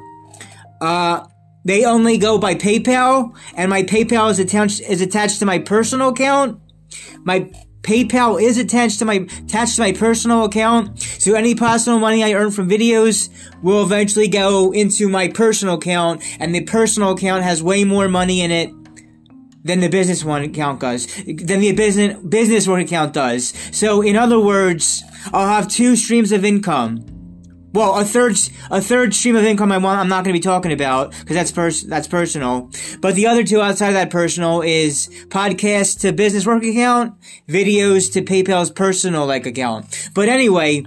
uh, 0.82 1.26
they 1.66 1.86
only 1.86 2.18
go 2.18 2.38
by 2.38 2.56
PayPal, 2.56 3.36
and 3.56 3.70
my 3.70 3.84
PayPal 3.84 4.30
is 4.30 4.40
attached 4.40 4.82
is 4.82 5.02
attached 5.02 5.40
to 5.40 5.46
my 5.46 5.60
personal 5.60 6.10
account. 6.10 6.60
My 7.24 7.52
PayPal 7.82 8.42
is 8.42 8.58
attached 8.58 9.00
to 9.00 9.06
my 9.06 9.28
attached 9.46 9.76
to 9.76 9.82
my 9.82 9.92
personal 9.92 10.46
account, 10.46 11.02
so 11.02 11.36
any 11.36 11.56
possible 11.56 12.00
money 12.00 12.24
I 12.24 12.34
earn 12.34 12.52
from 12.52 12.70
videos 12.70 13.30
will 13.62 13.84
eventually 13.84 14.28
go 14.28 14.72
into 14.72 15.10
my 15.10 15.28
personal 15.28 15.76
account, 15.76 16.22
and 16.40 16.54
the 16.54 16.64
personal 16.64 17.12
account 17.12 17.44
has 17.44 17.62
way 17.64 17.84
more 17.84 18.08
money 18.08 18.42
in 18.42 18.52
it 18.52 18.72
than 19.64 19.80
the 19.80 19.88
business 19.88 20.24
one 20.26 20.44
account 20.44 20.82
does, 20.82 21.08
than 21.26 21.62
the 21.62 21.72
business 21.74 22.18
business 22.24 22.68
work 22.68 22.82
account 22.82 23.14
does. 23.14 23.54
So, 23.72 24.02
in 24.02 24.16
other 24.16 24.40
words, 24.40 25.04
I'll 25.34 25.48
have 25.48 25.68
two 25.68 25.96
streams 25.96 26.32
of 26.32 26.44
income. 26.44 27.13
Well, 27.74 28.00
a 28.00 28.06
third, 28.06 28.38
a 28.70 28.80
third 28.80 29.16
stream 29.16 29.36
of 29.36 29.44
income 29.44 29.72
I 29.72 29.80
want, 29.80 30.00
I'm 30.00 30.08
not 30.08 30.24
going 30.24 30.34
to 30.34 30.40
be 30.40 30.44
talking 30.44 30.72
about 30.72 31.10
because 31.12 31.36
that's 31.36 31.52
pers- 31.52 31.84
that's 31.84 32.08
personal. 32.08 32.70
But 33.02 33.16
the 33.16 33.26
other 33.26 33.44
two 33.44 33.62
outside 33.62 33.88
of 33.88 33.94
that 33.96 34.12
personal 34.12 34.62
is 34.62 35.10
podcast 35.30 36.02
to 36.02 36.14
business 36.14 36.46
work 36.46 36.64
account, 36.64 37.20
videos 37.50 38.14
to 38.14 38.22
PayPal's 38.22 38.70
personal 38.70 39.26
like 39.26 39.48
account. 39.48 40.12
But 40.14 40.30
anyway, 40.30 40.86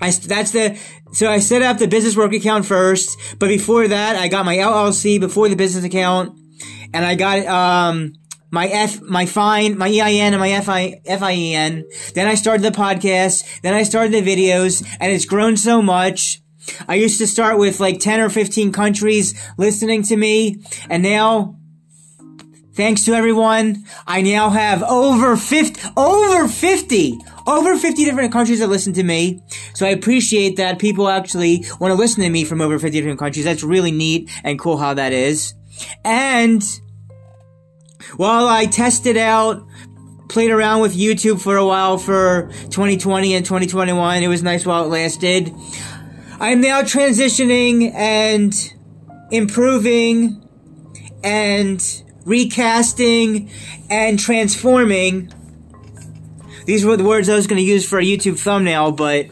I, 0.00 0.10
that's 0.10 0.50
the, 0.50 0.78
so 1.12 1.30
I 1.30 1.38
set 1.38 1.62
up 1.62 1.78
the 1.78 1.88
business 1.88 2.14
work 2.14 2.34
account 2.34 2.66
first, 2.66 3.18
but 3.38 3.48
before 3.48 3.88
that, 3.88 4.16
I 4.16 4.28
got 4.28 4.44
my 4.44 4.56
LLC 4.56 5.18
before 5.18 5.48
the 5.48 5.56
business 5.56 5.84
account, 5.84 6.38
and 6.92 7.06
I 7.06 7.14
got, 7.14 7.46
um, 7.46 8.12
my 8.56 8.68
F, 8.68 9.02
my 9.02 9.26
fine, 9.26 9.76
my 9.76 9.86
EIN 9.86 10.32
and 10.32 10.40
my 10.40 10.58
FI, 10.62 11.02
FIEN. 11.04 11.84
Then 12.14 12.26
I 12.26 12.36
started 12.36 12.62
the 12.62 12.70
podcast. 12.70 13.60
Then 13.60 13.74
I 13.74 13.82
started 13.82 14.14
the 14.14 14.22
videos 14.22 14.82
and 14.98 15.12
it's 15.12 15.26
grown 15.26 15.58
so 15.58 15.82
much. 15.82 16.40
I 16.88 16.94
used 16.94 17.18
to 17.18 17.26
start 17.26 17.58
with 17.58 17.80
like 17.80 18.00
10 18.00 18.18
or 18.18 18.30
15 18.30 18.72
countries 18.72 19.38
listening 19.58 20.04
to 20.04 20.16
me 20.16 20.64
and 20.88 21.02
now 21.02 21.58
thanks 22.72 23.04
to 23.04 23.12
everyone, 23.12 23.84
I 24.06 24.22
now 24.22 24.48
have 24.48 24.82
over 24.82 25.36
50, 25.36 25.78
over 25.94 26.48
50, 26.48 27.18
over 27.46 27.76
50 27.76 28.04
different 28.06 28.32
countries 28.32 28.60
that 28.60 28.68
listen 28.68 28.94
to 28.94 29.02
me. 29.02 29.42
So 29.74 29.84
I 29.84 29.90
appreciate 29.90 30.56
that 30.56 30.78
people 30.78 31.08
actually 31.10 31.66
want 31.78 31.92
to 31.92 31.94
listen 31.94 32.22
to 32.22 32.30
me 32.30 32.44
from 32.44 32.62
over 32.62 32.78
50 32.78 32.98
different 32.98 33.18
countries. 33.18 33.44
That's 33.44 33.62
really 33.62 33.92
neat 33.92 34.30
and 34.44 34.58
cool 34.58 34.78
how 34.78 34.94
that 34.94 35.12
is. 35.12 35.52
And 36.06 36.64
while 38.16 38.48
I 38.48 38.66
tested 38.66 39.16
out, 39.16 39.66
played 40.28 40.50
around 40.50 40.80
with 40.80 40.96
YouTube 40.96 41.40
for 41.40 41.56
a 41.56 41.66
while 41.66 41.98
for 41.98 42.50
2020 42.70 43.34
and 43.34 43.44
2021, 43.44 44.22
it 44.22 44.28
was 44.28 44.42
nice 44.42 44.66
while 44.66 44.84
it 44.84 44.88
lasted. 44.88 45.54
I'm 46.38 46.60
now 46.60 46.82
transitioning 46.82 47.92
and 47.94 48.54
improving 49.30 50.46
and 51.24 52.02
recasting 52.24 53.50
and 53.88 54.18
transforming. 54.18 55.32
These 56.66 56.84
were 56.84 56.96
the 56.96 57.04
words 57.04 57.28
I 57.28 57.36
was 57.36 57.46
going 57.46 57.58
to 57.58 57.64
use 57.64 57.88
for 57.88 57.98
a 57.98 58.02
YouTube 58.02 58.38
thumbnail, 58.38 58.92
but 58.92 59.26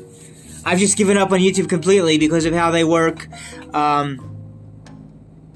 I've 0.65 0.79
just 0.79 0.97
given 0.97 1.17
up 1.17 1.33
on 1.33 1.41
YouTube 1.41 1.69
completely 1.69 2.17
because 2.17 2.47
of 2.47 2.55
how 2.55 2.71
they 2.71 2.85
work. 2.85 3.29
Um, 3.75 4.34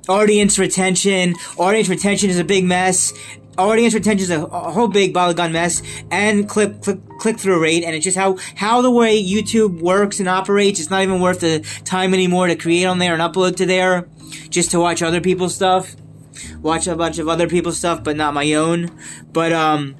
audience 0.09 0.59
retention. 0.59 1.35
Audience 1.57 1.89
retention 1.89 2.31
is 2.31 2.39
a 2.39 2.45
big 2.45 2.65
mess. 2.65 3.13
Audience 3.57 3.93
retention 3.93 4.23
is 4.23 4.31
a, 4.31 4.45
a 4.45 4.71
whole 4.71 4.87
big 4.87 5.13
gun 5.13 5.53
mess, 5.53 5.83
and 6.11 6.49
click 6.49 6.81
click 6.81 6.99
click 7.19 7.39
through 7.39 7.61
rate, 7.61 7.83
and 7.83 7.95
it's 7.95 8.05
just 8.05 8.17
how 8.17 8.37
how 8.55 8.81
the 8.83 8.91
way 8.91 9.23
YouTube 9.23 9.81
works 9.81 10.21
and 10.21 10.29
operates. 10.29 10.79
It's 10.79 10.91
not 10.91 11.03
even 11.03 11.21
worth 11.21 11.41
the 11.41 11.61
time 11.85 12.15
anymore 12.15 12.47
to 12.47 12.57
create 12.57 12.85
on 12.85 13.01
there 13.01 13.15
and 13.15 13.23
upload 13.23 13.57
to 13.57 13.67
there, 13.67 14.09
just 14.49 14.71
to 14.71 14.81
watch 14.81 15.03
other 15.03 15.21
people's 15.21 15.55
stuff. 15.55 15.97
Watch 16.63 16.87
a 16.87 16.95
bunch 16.95 17.19
of 17.19 17.29
other 17.29 17.49
people's 17.49 17.79
stuff, 17.79 18.05
but 18.05 18.17
not 18.17 18.33
my 18.33 18.53
own. 18.55 18.97
But 19.33 19.53
um, 19.53 19.97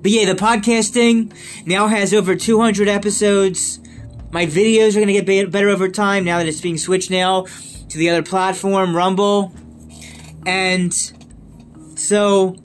but 0.00 0.12
yeah, 0.12 0.32
the 0.32 0.38
podcasting 0.38 1.34
now 1.66 1.88
has 1.88 2.14
over 2.14 2.36
200 2.36 2.86
episodes. 2.86 3.80
My 4.30 4.46
videos 4.46 4.96
are 4.96 5.00
gonna 5.00 5.20
get 5.20 5.50
better 5.50 5.68
over 5.68 5.88
time 5.88 6.24
now 6.24 6.38
that 6.38 6.46
it's 6.46 6.60
being 6.60 6.78
switched 6.78 7.10
now 7.10 7.46
to 7.96 7.98
the 7.98 8.10
other 8.10 8.22
platform, 8.22 8.94
Rumble. 8.94 9.54
And 10.44 10.92
so 11.96 12.56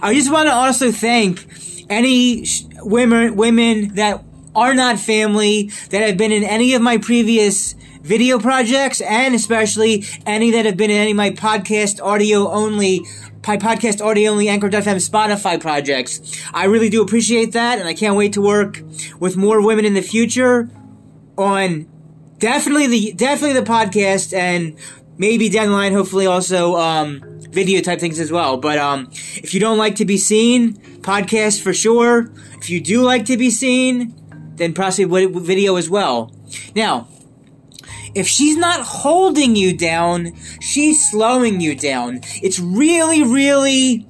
I 0.00 0.14
just 0.14 0.30
want 0.30 0.48
to 0.48 0.54
also 0.54 0.92
thank 0.92 1.44
any 1.90 2.44
sh- 2.44 2.62
women 2.82 3.36
women 3.36 3.94
that 3.96 4.22
are 4.54 4.72
not 4.72 4.98
family 4.98 5.70
that 5.90 6.00
have 6.00 6.16
been 6.16 6.32
in 6.32 6.44
any 6.44 6.74
of 6.74 6.82
my 6.82 6.98
previous 6.98 7.74
video 8.02 8.38
projects 8.38 9.00
and 9.00 9.34
especially 9.34 10.04
any 10.24 10.52
that 10.52 10.64
have 10.64 10.76
been 10.76 10.90
in 10.90 10.96
any 10.96 11.10
of 11.10 11.16
my 11.16 11.30
podcast 11.30 12.00
audio 12.00 12.48
only 12.48 13.00
my 13.46 13.56
podcast 13.56 14.04
audio 14.04 14.30
only 14.30 14.48
anchor.fm 14.48 15.10
spotify 15.10 15.60
projects 15.60 16.40
i 16.54 16.64
really 16.64 16.88
do 16.88 17.02
appreciate 17.02 17.52
that 17.52 17.78
and 17.78 17.86
i 17.86 17.94
can't 17.94 18.16
wait 18.16 18.32
to 18.32 18.40
work 18.40 18.82
with 19.20 19.36
more 19.36 19.64
women 19.64 19.84
in 19.84 19.94
the 19.94 20.02
future 20.02 20.68
on 21.36 21.86
definitely 22.38 22.86
the 22.86 23.12
definitely 23.12 23.58
the 23.58 23.66
podcast 23.66 24.36
and 24.36 24.76
maybe 25.18 25.48
down 25.48 25.68
the 25.68 25.72
line 25.72 25.92
hopefully 25.92 26.26
also 26.26 26.76
um, 26.76 27.22
video 27.50 27.80
type 27.80 28.00
things 28.00 28.20
as 28.20 28.30
well. 28.30 28.56
But 28.56 28.78
um, 28.78 29.08
if 29.36 29.54
you 29.54 29.60
don't 29.60 29.78
like 29.78 29.96
to 29.96 30.04
be 30.04 30.18
seen 30.18 30.74
podcast 31.00 31.62
for 31.62 31.72
sure. 31.72 32.30
If 32.58 32.70
you 32.70 32.80
do 32.80 33.02
like 33.02 33.26
to 33.26 33.36
be 33.36 33.50
seen 33.50 34.14
then 34.56 34.72
possibly 34.72 35.26
video 35.26 35.76
as 35.76 35.88
well. 35.88 36.32
Now 36.74 37.08
if 38.14 38.26
she's 38.26 38.56
not 38.56 38.80
holding 38.80 39.56
you 39.56 39.76
down 39.76 40.34
she's 40.60 41.08
slowing 41.10 41.60
you 41.60 41.74
down. 41.74 42.20
It's 42.42 42.58
really 42.58 43.22
really 43.22 44.06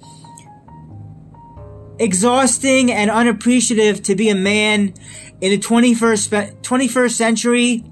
exhausting 1.99 2.93
and 2.93 3.11
unappreciative 3.11 4.03
to 4.03 4.15
be 4.15 4.29
a 4.29 4.35
man 4.35 4.93
in 5.41 5.51
the 5.51 5.59
21st 5.59 6.61
21st 6.63 7.13
century 7.13 7.85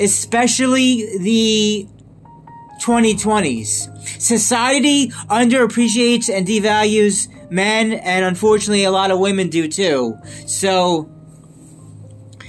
especially 0.00 1.18
the 1.18 1.88
2020s. 2.82 4.20
Society 4.20 5.08
underappreciates 5.08 6.28
and 6.34 6.46
devalues 6.46 7.28
men, 7.50 7.92
and 7.92 8.24
unfortunately, 8.24 8.84
a 8.84 8.90
lot 8.90 9.10
of 9.10 9.18
women 9.18 9.48
do 9.48 9.68
too. 9.68 10.16
So, 10.46 11.08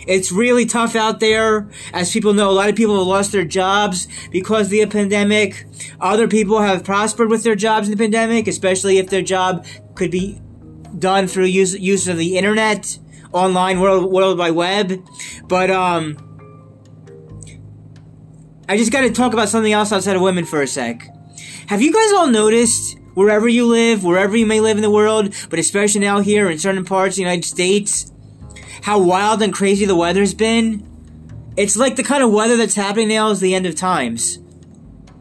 it's 0.07 0.31
really 0.31 0.65
tough 0.65 0.95
out 0.95 1.19
there. 1.19 1.69
As 1.93 2.12
people 2.12 2.33
know, 2.33 2.50
a 2.50 2.51
lot 2.51 2.69
of 2.69 2.75
people 2.75 2.97
have 2.97 3.07
lost 3.07 3.31
their 3.31 3.45
jobs 3.45 4.07
because 4.31 4.67
of 4.67 4.71
the 4.71 4.85
pandemic. 4.85 5.65
Other 6.00 6.27
people 6.27 6.62
have 6.62 6.83
prospered 6.83 7.29
with 7.29 7.43
their 7.43 7.55
jobs 7.55 7.88
in 7.88 7.91
the 7.91 8.01
pandemic, 8.01 8.47
especially 8.47 8.97
if 8.97 9.09
their 9.09 9.21
job 9.21 9.65
could 9.95 10.12
be 10.12 10.41
done 10.97 11.27
through 11.27 11.45
use, 11.45 11.77
use 11.77 12.07
of 12.07 12.17
the 12.17 12.38
internet, 12.38 12.97
online, 13.31 13.79
world, 13.79 14.12
world 14.12 14.38
wide 14.38 14.51
web. 14.51 15.03
But, 15.47 15.69
um, 15.69 16.17
I 18.67 18.77
just 18.77 18.91
gotta 18.91 19.12
talk 19.12 19.34
about 19.34 19.50
something 19.50 19.74
else 19.74 19.91
outside 19.91 20.15
of 20.15 20.22
women 20.22 20.46
for 20.46 20.62
a 20.62 20.67
sec. 20.67 21.10
Have 21.67 21.82
you 21.82 21.91
guys 21.91 22.13
all 22.13 22.27
noticed, 22.27 22.98
wherever 23.13 23.48
you 23.48 23.67
live, 23.67 24.03
wherever 24.03 24.38
you 24.38 24.46
may 24.46 24.62
live 24.62 24.77
in 24.77 24.84
the 24.84 24.89
world, 24.89 25.34
but 25.50 25.60
especially 25.60 26.01
now 26.01 26.22
here 26.22 26.50
in 26.50 26.58
certain 26.58 26.86
parts 26.86 27.13
of 27.13 27.17
the 27.17 27.24
United 27.24 27.46
States, 27.46 28.12
how 28.84 29.00
wild 29.00 29.41
and 29.41 29.53
crazy 29.53 29.86
the 29.86 29.96
weather's 29.96 30.34
been? 30.34 30.88
It's 31.58 31.75
like 31.75 31.98
the 31.98 32.03
kind 32.03 32.24
of 32.24 32.32
weather 32.32 32.55
that's 32.55 32.75
happening 32.75 33.10
now 33.10 33.29
is 33.32 33.39
the 33.39 33.53
end 33.53 33.65
of 33.65 33.75
times. 33.75 34.39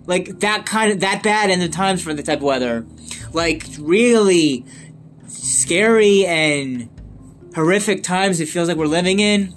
Like 0.07 0.41
that 0.41 0.65
kind 0.65 0.93
of, 0.93 1.01
that 1.01 1.23
bad 1.23 1.51
end 1.51 1.63
of 1.63 1.71
times 1.73 2.03
for 2.03 2.15
the 2.15 2.23
type 2.23 2.39
of 2.39 2.45
weather. 2.45 2.87
Like 3.33 3.67
really 3.79 4.65
scary 5.27 6.27
and 6.27 6.89
horrific 7.55 8.03
times 8.03 8.41
it 8.41 8.47
feels 8.47 8.69
like 8.69 8.77
we're 8.77 8.87
living 8.87 9.19
in. 9.21 9.55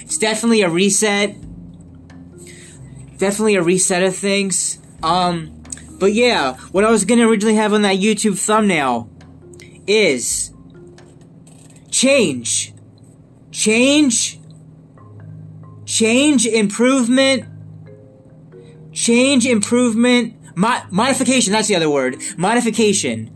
It's 0.00 0.18
definitely 0.18 0.62
a 0.62 0.70
reset 0.70 1.36
definitely 3.18 3.54
a 3.56 3.62
reset 3.62 4.02
of 4.02 4.16
things. 4.16 4.78
Um, 5.02 5.50
But 5.98 6.12
yeah, 6.12 6.54
what 6.72 6.84
I 6.84 6.90
was 6.90 7.04
gonna 7.04 7.26
originally 7.28 7.54
have 7.54 7.72
on 7.72 7.82
that 7.82 7.96
YouTube 7.98 8.36
thumbnail 8.38 9.08
is 9.86 10.50
change. 11.90 12.72
Change. 13.52 14.40
Change, 15.86 16.46
improvement. 16.46 17.44
Change, 18.92 19.46
improvement. 19.46 20.34
Mo- 20.56 20.82
modification, 20.90 21.52
that's 21.52 21.68
the 21.68 21.76
other 21.76 21.88
word. 21.90 22.16
Modification. 22.36 23.30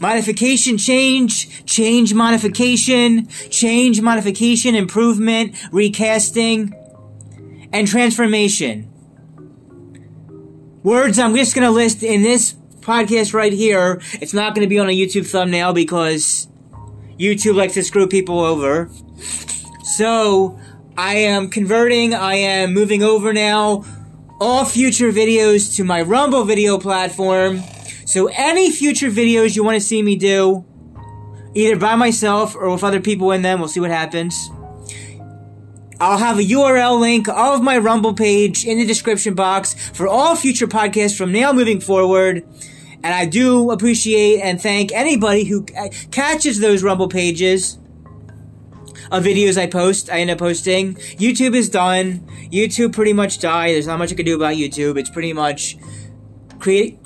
Modification, 0.00 0.76
change, 0.78 1.64
change, 1.66 2.14
modification, 2.14 3.26
change, 3.50 4.00
modification, 4.00 4.74
improvement, 4.74 5.54
recasting, 5.72 6.72
and 7.72 7.86
transformation. 7.88 8.88
Words 10.84 11.18
I'm 11.18 11.34
just 11.34 11.54
gonna 11.54 11.70
list 11.70 12.02
in 12.02 12.20
this 12.20 12.52
podcast 12.80 13.32
right 13.32 13.54
here. 13.54 14.02
It's 14.20 14.34
not 14.34 14.54
gonna 14.54 14.66
be 14.66 14.78
on 14.78 14.86
a 14.86 14.92
YouTube 14.92 15.26
thumbnail 15.26 15.72
because 15.72 16.46
YouTube 17.18 17.54
likes 17.54 17.72
to 17.72 17.82
screw 17.82 18.06
people 18.06 18.38
over. 18.38 18.90
So, 19.82 20.60
I 20.94 21.14
am 21.14 21.48
converting, 21.48 22.12
I 22.12 22.34
am 22.34 22.74
moving 22.74 23.02
over 23.02 23.32
now 23.32 23.86
all 24.42 24.66
future 24.66 25.10
videos 25.10 25.74
to 25.76 25.84
my 25.84 26.02
Rumble 26.02 26.44
video 26.44 26.76
platform. 26.76 27.62
So 28.04 28.26
any 28.26 28.70
future 28.70 29.10
videos 29.10 29.56
you 29.56 29.64
want 29.64 29.76
to 29.76 29.80
see 29.80 30.02
me 30.02 30.16
do, 30.16 30.66
either 31.54 31.76
by 31.76 31.94
myself 31.94 32.54
or 32.54 32.70
with 32.70 32.84
other 32.84 33.00
people 33.00 33.32
in 33.32 33.40
them, 33.40 33.58
we'll 33.58 33.68
see 33.68 33.80
what 33.80 33.90
happens. 33.90 34.50
I'll 36.00 36.18
have 36.18 36.38
a 36.38 36.42
URL 36.42 37.00
link 37.00 37.28
of 37.28 37.62
my 37.62 37.78
Rumble 37.78 38.14
page 38.14 38.64
in 38.64 38.78
the 38.78 38.86
description 38.86 39.34
box 39.34 39.74
for 39.90 40.08
all 40.08 40.36
future 40.36 40.66
podcasts 40.66 41.16
from 41.16 41.32
now 41.32 41.52
moving 41.52 41.80
forward. 41.80 42.44
And 43.02 43.14
I 43.14 43.26
do 43.26 43.70
appreciate 43.70 44.40
and 44.40 44.60
thank 44.60 44.92
anybody 44.92 45.44
who 45.44 45.66
uh, 45.78 45.88
catches 46.10 46.60
those 46.60 46.82
Rumble 46.82 47.08
pages 47.08 47.78
of 49.10 49.24
videos 49.24 49.58
I 49.58 49.66
post, 49.66 50.10
I 50.10 50.20
end 50.20 50.30
up 50.30 50.38
posting. 50.38 50.94
YouTube 50.94 51.54
is 51.54 51.68
done. 51.68 52.26
YouTube 52.50 52.92
pretty 52.92 53.12
much 53.12 53.38
died. 53.38 53.74
There's 53.74 53.86
not 53.86 53.98
much 53.98 54.12
I 54.12 54.14
can 54.14 54.24
do 54.24 54.36
about 54.36 54.54
YouTube. 54.54 54.98
It's 54.98 55.10
pretty 55.10 55.32
much 55.32 55.76
create, 56.58 56.98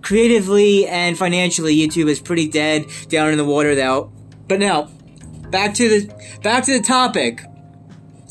creatively 0.00 0.86
and 0.86 1.16
financially, 1.16 1.76
YouTube 1.76 2.08
is 2.08 2.20
pretty 2.20 2.48
dead 2.48 2.86
down 3.08 3.30
in 3.30 3.38
the 3.38 3.44
water 3.44 3.74
now. 3.74 4.10
But 4.48 4.58
now, 4.58 4.90
back 5.50 5.74
to 5.74 5.88
the 5.88 6.40
back 6.42 6.64
to 6.64 6.78
the 6.78 6.84
topic. 6.84 7.42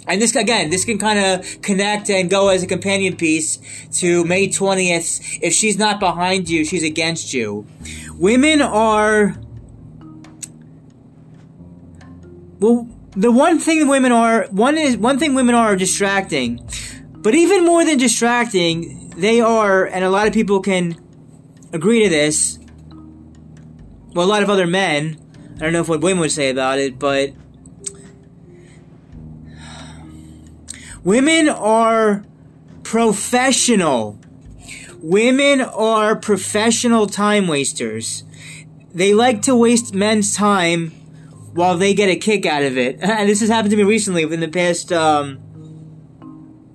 And 0.07 0.21
this 0.21 0.35
again, 0.35 0.69
this 0.69 0.83
can 0.83 0.97
kind 0.97 1.19
of 1.19 1.61
connect 1.61 2.09
and 2.09 2.29
go 2.29 2.49
as 2.49 2.63
a 2.63 2.67
companion 2.67 3.15
piece 3.15 3.59
to 3.99 4.25
May 4.25 4.47
20th. 4.47 5.39
If 5.41 5.53
she's 5.53 5.77
not 5.77 5.99
behind 5.99 6.49
you, 6.49 6.65
she's 6.65 6.83
against 6.83 7.33
you. 7.33 7.67
Women 8.17 8.61
are 8.61 9.35
well 12.59 12.87
the 13.15 13.31
one 13.31 13.59
thing 13.59 13.87
women 13.87 14.11
are 14.11 14.47
one 14.51 14.77
is 14.77 14.97
one 14.97 15.19
thing 15.19 15.33
women 15.33 15.55
are 15.55 15.75
distracting. 15.75 16.67
But 17.11 17.35
even 17.35 17.65
more 17.65 17.85
than 17.85 17.97
distracting, 17.97 19.11
they 19.17 19.41
are 19.41 19.85
and 19.85 20.03
a 20.03 20.09
lot 20.09 20.27
of 20.27 20.33
people 20.33 20.61
can 20.61 20.95
agree 21.73 22.03
to 22.03 22.09
this. 22.09 22.57
Well, 24.13 24.25
a 24.25 24.29
lot 24.29 24.43
of 24.43 24.49
other 24.49 24.67
men, 24.67 25.19
I 25.55 25.59
don't 25.59 25.73
know 25.73 25.81
if 25.81 25.89
what 25.89 26.01
women 26.01 26.19
would 26.21 26.31
say 26.31 26.49
about 26.49 26.79
it, 26.79 26.97
but 26.97 27.33
Women 31.03 31.49
are 31.49 32.23
professional. 32.83 34.19
Women 34.99 35.61
are 35.61 36.15
professional 36.15 37.07
time 37.07 37.47
wasters. 37.47 38.23
They 38.93 39.13
like 39.15 39.41
to 39.43 39.55
waste 39.55 39.95
men's 39.95 40.35
time 40.35 40.91
while 41.53 41.75
they 41.75 41.95
get 41.95 42.09
a 42.09 42.15
kick 42.15 42.45
out 42.45 42.61
of 42.61 42.77
it. 42.77 42.99
And 43.01 43.27
this 43.27 43.39
has 43.39 43.49
happened 43.49 43.71
to 43.71 43.77
me 43.77 43.83
recently 43.83 44.25
within 44.25 44.41
the 44.41 44.47
past, 44.47 44.91
um, 44.91 45.39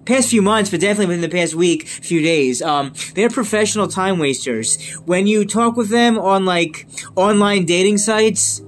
past 0.06 0.30
few 0.30 0.42
months, 0.42 0.70
but 0.70 0.80
definitely 0.80 1.06
within 1.14 1.30
the 1.30 1.36
past 1.36 1.54
week, 1.54 1.86
few 1.86 2.20
days. 2.20 2.60
Um, 2.62 2.94
they're 3.14 3.30
professional 3.30 3.86
time 3.86 4.18
wasters. 4.18 4.82
When 5.04 5.28
you 5.28 5.44
talk 5.44 5.76
with 5.76 5.90
them 5.90 6.18
on 6.18 6.44
like 6.44 6.88
online 7.14 7.64
dating 7.64 7.98
sites, 7.98 8.60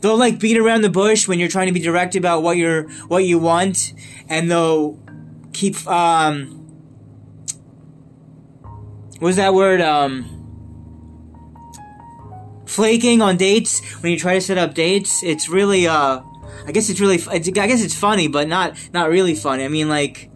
they'll 0.00 0.16
like 0.16 0.38
beat 0.38 0.56
around 0.56 0.82
the 0.82 0.90
bush 0.90 1.28
when 1.28 1.38
you're 1.38 1.48
trying 1.48 1.66
to 1.66 1.72
be 1.72 1.80
direct 1.80 2.16
about 2.16 2.42
what 2.42 2.56
you're 2.56 2.88
what 3.08 3.24
you 3.24 3.38
want, 3.38 3.92
and 4.28 4.50
they'll 4.50 4.98
keep 5.52 5.86
um. 5.86 6.54
What 9.18 9.28
was 9.28 9.36
that 9.36 9.54
word? 9.54 9.80
Um. 9.80 10.34
Flaking 12.66 13.22
on 13.22 13.36
dates 13.36 13.82
when 14.02 14.12
you 14.12 14.18
try 14.18 14.34
to 14.34 14.40
set 14.40 14.58
up 14.58 14.74
dates. 14.74 15.22
It's 15.22 15.48
really 15.48 15.86
uh. 15.86 16.20
I 16.66 16.72
guess 16.72 16.90
it's 16.90 17.00
really. 17.00 17.16
It's, 17.16 17.48
I 17.48 17.66
guess 17.66 17.82
it's 17.82 17.94
funny, 17.94 18.28
but 18.28 18.48
not 18.48 18.76
not 18.92 19.08
really 19.08 19.34
funny. 19.34 19.64
I 19.64 19.68
mean, 19.68 19.88
like, 19.88 20.30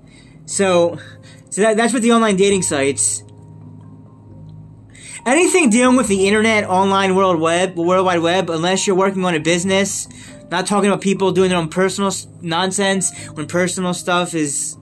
so 0.46 0.98
so 1.50 1.60
that, 1.60 1.76
that's 1.76 1.92
what 1.92 2.02
the 2.02 2.12
online 2.12 2.36
dating 2.36 2.62
sites 2.62 3.22
anything 5.26 5.70
dealing 5.70 5.96
with 5.96 6.08
the 6.08 6.26
internet, 6.26 6.64
online 6.64 7.14
world 7.14 7.40
web, 7.40 7.76
world 7.76 8.06
wide 8.06 8.20
web, 8.20 8.50
unless 8.50 8.86
you're 8.86 8.96
working 8.96 9.24
on 9.24 9.34
a 9.34 9.40
business, 9.40 10.08
not 10.50 10.66
talking 10.66 10.88
about 10.88 11.00
people 11.00 11.32
doing 11.32 11.50
their 11.50 11.58
own 11.58 11.68
personal 11.68 12.12
nonsense 12.40 13.16
when 13.28 13.46
personal 13.46 13.94
stuff 13.94 14.34
is 14.34 14.76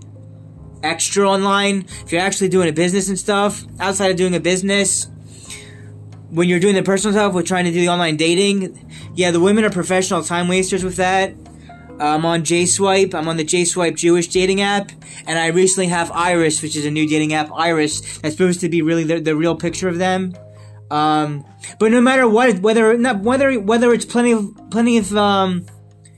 extra 0.82 1.28
online. 1.28 1.86
If 2.04 2.12
you're 2.12 2.22
actually 2.22 2.48
doing 2.48 2.68
a 2.68 2.72
business 2.72 3.08
and 3.08 3.18
stuff 3.18 3.64
outside 3.78 4.10
of 4.10 4.16
doing 4.16 4.34
a 4.34 4.40
business, 4.40 5.08
when 6.30 6.48
you're 6.48 6.60
doing 6.60 6.74
the 6.74 6.82
personal 6.82 7.12
stuff 7.12 7.34
with 7.34 7.46
trying 7.46 7.64
to 7.64 7.72
do 7.72 7.80
the 7.80 7.88
online 7.88 8.16
dating, 8.16 8.88
yeah, 9.14 9.30
the 9.30 9.40
women 9.40 9.64
are 9.64 9.70
professional 9.70 10.22
time 10.22 10.48
wasters 10.48 10.84
with 10.84 10.96
that. 10.96 11.34
I'm 12.00 12.24
on 12.24 12.42
JSwipe. 12.42 13.14
I'm 13.14 13.28
on 13.28 13.36
the 13.36 13.44
JSwipe 13.44 13.96
Jewish 13.96 14.28
dating 14.28 14.62
app, 14.62 14.90
and 15.26 15.38
I 15.38 15.48
recently 15.48 15.88
have 15.88 16.10
Iris, 16.12 16.62
which 16.62 16.76
is 16.76 16.86
a 16.86 16.90
new 16.90 17.06
dating 17.06 17.34
app. 17.34 17.50
Iris 17.52 18.18
that's 18.18 18.34
supposed 18.34 18.60
to 18.60 18.68
be 18.68 18.82
really 18.82 19.04
the, 19.04 19.20
the 19.20 19.36
real 19.36 19.54
picture 19.54 19.88
of 19.88 19.98
them. 19.98 20.34
Um, 20.90 21.44
but 21.78 21.92
no 21.92 22.00
matter 22.00 22.28
what, 22.28 22.58
whether 22.60 22.96
not 22.96 23.20
whether 23.20 23.60
whether 23.60 23.92
it's 23.92 24.04
plenty 24.04 24.32
of 24.32 24.70
plenty 24.70 24.98
of 24.98 25.14
um, 25.16 25.66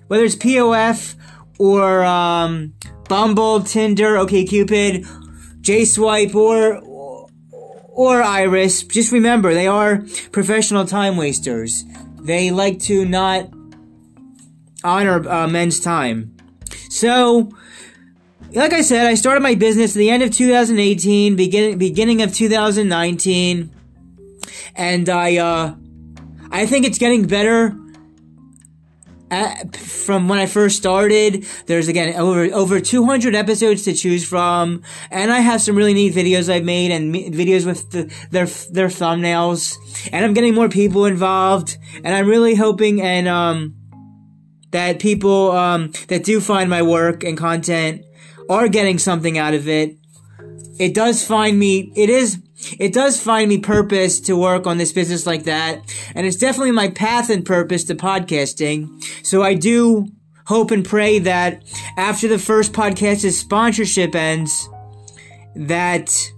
whether 0.07 0.25
it's 0.25 0.37
POF 0.37 1.17
or 1.59 2.05
um, 2.05 2.75
Bumble, 3.09 3.61
Tinder, 3.61 4.15
OkCupid, 4.15 5.05
JSwipe, 5.61 6.35
or 6.35 6.81
or 7.95 8.23
Iris, 8.23 8.85
just 8.85 9.13
remember 9.13 9.53
they 9.53 9.67
are 9.67 10.05
professional 10.31 10.87
time 10.87 11.17
wasters. 11.17 11.85
They 12.21 12.51
like 12.51 12.79
to 12.81 13.05
not 13.05 13.51
honor 14.85 15.29
uh, 15.29 15.47
men's 15.47 15.81
time. 15.81 16.37
So, 16.89 17.51
like 18.53 18.73
I 18.73 18.83
said, 18.83 19.07
I 19.07 19.15
started 19.15 19.43
my 19.43 19.55
business 19.55 19.97
at 19.97 19.99
the 19.99 20.11
end 20.11 20.23
of 20.23 20.31
2018, 20.31 21.37
beginning 21.37 21.79
beginning 21.79 22.23
of 22.23 22.35
2019, 22.35 23.71
and 24.77 25.09
I 25.09 25.37
uh, 25.37 25.75
I 26.51 26.67
think 26.67 26.87
it's 26.87 26.99
getting 26.99 27.27
better. 27.27 27.77
At, 29.31 29.77
from 29.77 30.29
when 30.29 30.39
I 30.39 30.45
first 30.45 30.77
started, 30.77 31.47
there's 31.65 31.89
again 31.89 32.15
over 32.17 32.45
over 32.53 32.81
200 32.81 33.35
episodes 33.35 33.85
to 33.85 33.95
choose 33.95 34.29
from, 34.29 34.83
and 35.11 35.33
I 35.33 35.39
have 35.41 35.63
some 35.63 35.75
really 35.75 35.95
neat 35.95 36.15
videos 36.15 36.53
I've 36.53 36.65
made 36.65 36.91
and 36.91 37.15
videos 37.15 37.65
with 37.65 37.91
the, 37.93 38.15
their 38.31 38.45
their 38.71 38.89
thumbnails, 38.89 39.79
and 40.13 40.23
I'm 40.23 40.35
getting 40.35 40.55
more 40.55 40.69
people 40.69 41.07
involved, 41.07 41.79
and 42.05 42.15
I'm 42.15 42.27
really 42.27 42.55
hoping 42.55 43.01
and 43.01 43.27
um 43.27 43.82
that 44.73 44.99
people 44.99 45.53
um, 45.53 45.93
that 46.09 46.25
do 46.25 46.41
find 46.41 46.69
my 46.69 46.83
work 46.83 47.25
and 47.25 47.39
content 47.39 48.05
are 48.51 48.69
getting 48.69 48.99
something 48.99 49.39
out 49.39 49.55
of 49.55 49.69
it. 49.69 49.97
It 50.79 50.95
does 50.95 51.25
find 51.25 51.59
me, 51.59 51.93
it 51.95 52.11
is, 52.11 52.39
it 52.79 52.93
does 52.93 53.23
find 53.23 53.49
me 53.49 53.59
purpose 53.59 54.21
to 54.21 54.37
work 54.37 54.67
on 54.67 54.79
this 54.79 54.93
business 54.93 55.27
like 55.27 55.45
that. 55.45 55.81
And 56.15 56.27
it's 56.27 56.37
definitely 56.37 56.73
my 56.73 56.89
path 56.89 57.31
and 57.31 57.45
purpose 57.45 57.85
to 57.85 57.95
podcasting. 57.95 59.05
So 59.25 59.43
I 59.43 59.55
do 59.55 60.09
hope 60.47 60.71
and 60.71 60.85
pray 60.85 61.19
that 61.21 61.63
after 61.97 62.27
the 62.27 62.39
first 62.39 62.73
podcast's 62.73 63.39
sponsorship 63.39 64.15
ends, 64.15 64.69
that 65.55 66.33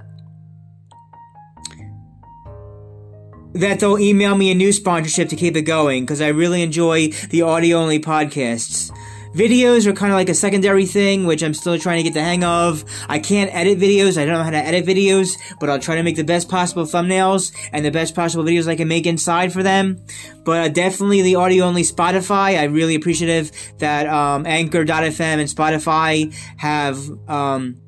that 3.55 3.81
they'll 3.81 3.99
email 3.99 4.37
me 4.37 4.51
a 4.51 4.55
new 4.55 4.73
sponsorship 4.73 5.29
to 5.31 5.37
keep 5.37 5.57
it 5.57 5.63
going 5.63 6.05
because 6.05 6.21
I 6.21 6.29
really 6.29 6.63
enjoy 6.63 7.09
the 7.31 7.43
audio 7.43 7.79
only 7.79 8.01
podcasts. 8.01 8.91
Videos 9.35 9.85
are 9.87 9.93
kind 9.93 10.13
of 10.13 10.17
like 10.17 10.29
a 10.29 10.35
secondary 10.35 10.87
thing, 10.87 11.27
which 11.27 11.43
I'm 11.43 11.55
still 11.55 11.77
trying 11.77 11.97
to 11.97 12.05
get 12.05 12.15
the 12.15 12.23
hang 12.23 12.45
of. 12.45 12.85
I 13.09 13.19
can't 13.19 13.53
edit 13.53 13.81
videos. 13.81 14.17
I 14.17 14.25
don't 14.25 14.35
know 14.35 14.45
how 14.45 14.51
to 14.51 14.57
edit 14.57 14.87
videos, 14.87 15.37
but 15.59 15.69
I'll 15.69 15.81
try 15.81 15.97
to 15.97 16.05
make 16.05 16.15
the 16.15 16.23
best 16.23 16.49
possible 16.49 16.85
thumbnails 16.85 17.53
and 17.73 17.85
the 17.85 17.91
best 17.91 18.15
possible 18.15 18.45
videos 18.45 18.69
I 18.69 18.77
can 18.77 18.87
make 18.87 19.07
inside 19.07 19.53
for 19.53 19.65
them. 19.65 20.01
But 20.45 20.65
uh, 20.65 20.69
definitely 20.69 21.23
the 21.23 21.35
audio 21.35 21.65
only 21.65 21.83
Spotify. 21.83 22.57
I'm 22.61 22.75
really 22.75 22.95
appreciative 22.95 23.51
that 23.79 24.07
um, 24.07 24.47
Anchor.fm 24.47 25.21
and 25.21 25.49
Spotify 25.49 26.33
have 26.57 26.99
um, 27.29 27.81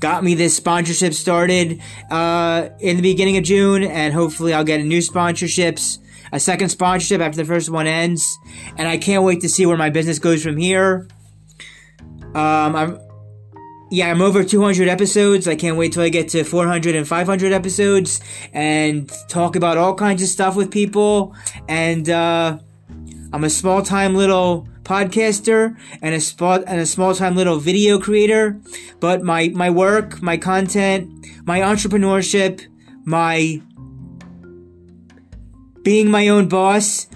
got 0.00 0.24
me 0.24 0.34
this 0.34 0.56
sponsorship 0.56 1.14
started 1.14 1.80
uh, 2.10 2.68
in 2.80 2.96
the 2.96 3.02
beginning 3.02 3.36
of 3.36 3.44
June, 3.44 3.82
and 3.82 4.12
hopefully 4.12 4.52
I'll 4.52 4.64
get 4.64 4.80
a 4.80 4.84
new 4.84 4.98
sponsorships, 4.98 5.98
a 6.32 6.40
second 6.40 6.68
sponsorship 6.68 7.20
after 7.20 7.36
the 7.36 7.44
first 7.44 7.70
one 7.70 7.86
ends, 7.86 8.38
and 8.76 8.88
I 8.88 8.98
can't 8.98 9.24
wait 9.24 9.40
to 9.42 9.48
see 9.48 9.66
where 9.66 9.76
my 9.76 9.90
business 9.90 10.18
goes 10.18 10.42
from 10.42 10.56
here. 10.56 11.08
Um, 12.34 12.76
I'm, 12.76 13.00
yeah, 13.90 14.10
I'm 14.10 14.20
over 14.20 14.42
200 14.42 14.88
episodes. 14.88 15.46
I 15.46 15.54
can't 15.54 15.76
wait 15.76 15.92
till 15.92 16.02
I 16.02 16.08
get 16.08 16.28
to 16.30 16.44
400 16.44 16.94
and 16.94 17.06
500 17.06 17.52
episodes 17.52 18.20
and 18.52 19.10
talk 19.28 19.54
about 19.56 19.78
all 19.78 19.94
kinds 19.94 20.22
of 20.22 20.28
stuff 20.28 20.56
with 20.56 20.70
people. 20.70 21.34
And 21.68 22.10
uh, 22.10 22.58
I'm 23.32 23.44
a 23.44 23.50
small 23.50 23.82
time 23.82 24.14
little 24.14 24.68
podcaster 24.82 25.76
and 26.00 26.14
a 26.14 26.20
spot 26.20 26.64
and 26.66 26.80
a 26.80 26.86
small 26.86 27.14
time 27.14 27.34
little 27.34 27.58
video 27.58 27.98
creator, 27.98 28.60
but 29.00 29.22
my 29.22 29.48
my 29.48 29.70
work, 29.70 30.22
my 30.22 30.36
content, 30.36 31.10
my 31.44 31.60
entrepreneurship, 31.60 32.62
my 33.04 33.60
being 35.82 36.10
my 36.10 36.28
own 36.28 36.48
boss 36.48 37.06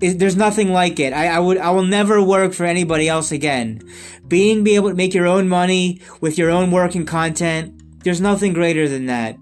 is, 0.00 0.16
there's 0.16 0.36
nothing 0.36 0.72
like 0.72 0.98
it. 0.98 1.12
I, 1.12 1.28
I 1.28 1.38
would 1.38 1.58
I 1.58 1.70
will 1.70 1.84
never 1.84 2.22
work 2.22 2.52
for 2.52 2.64
anybody 2.64 3.08
else 3.08 3.32
again. 3.32 3.82
Being 4.26 4.64
be 4.64 4.76
able 4.76 4.90
to 4.90 4.94
make 4.94 5.14
your 5.14 5.26
own 5.26 5.48
money 5.48 6.00
with 6.20 6.38
your 6.38 6.50
own 6.50 6.70
work 6.70 6.94
and 6.94 7.06
content, 7.06 8.02
there's 8.04 8.20
nothing 8.20 8.52
greater 8.52 8.88
than 8.88 9.06
that. 9.06 9.36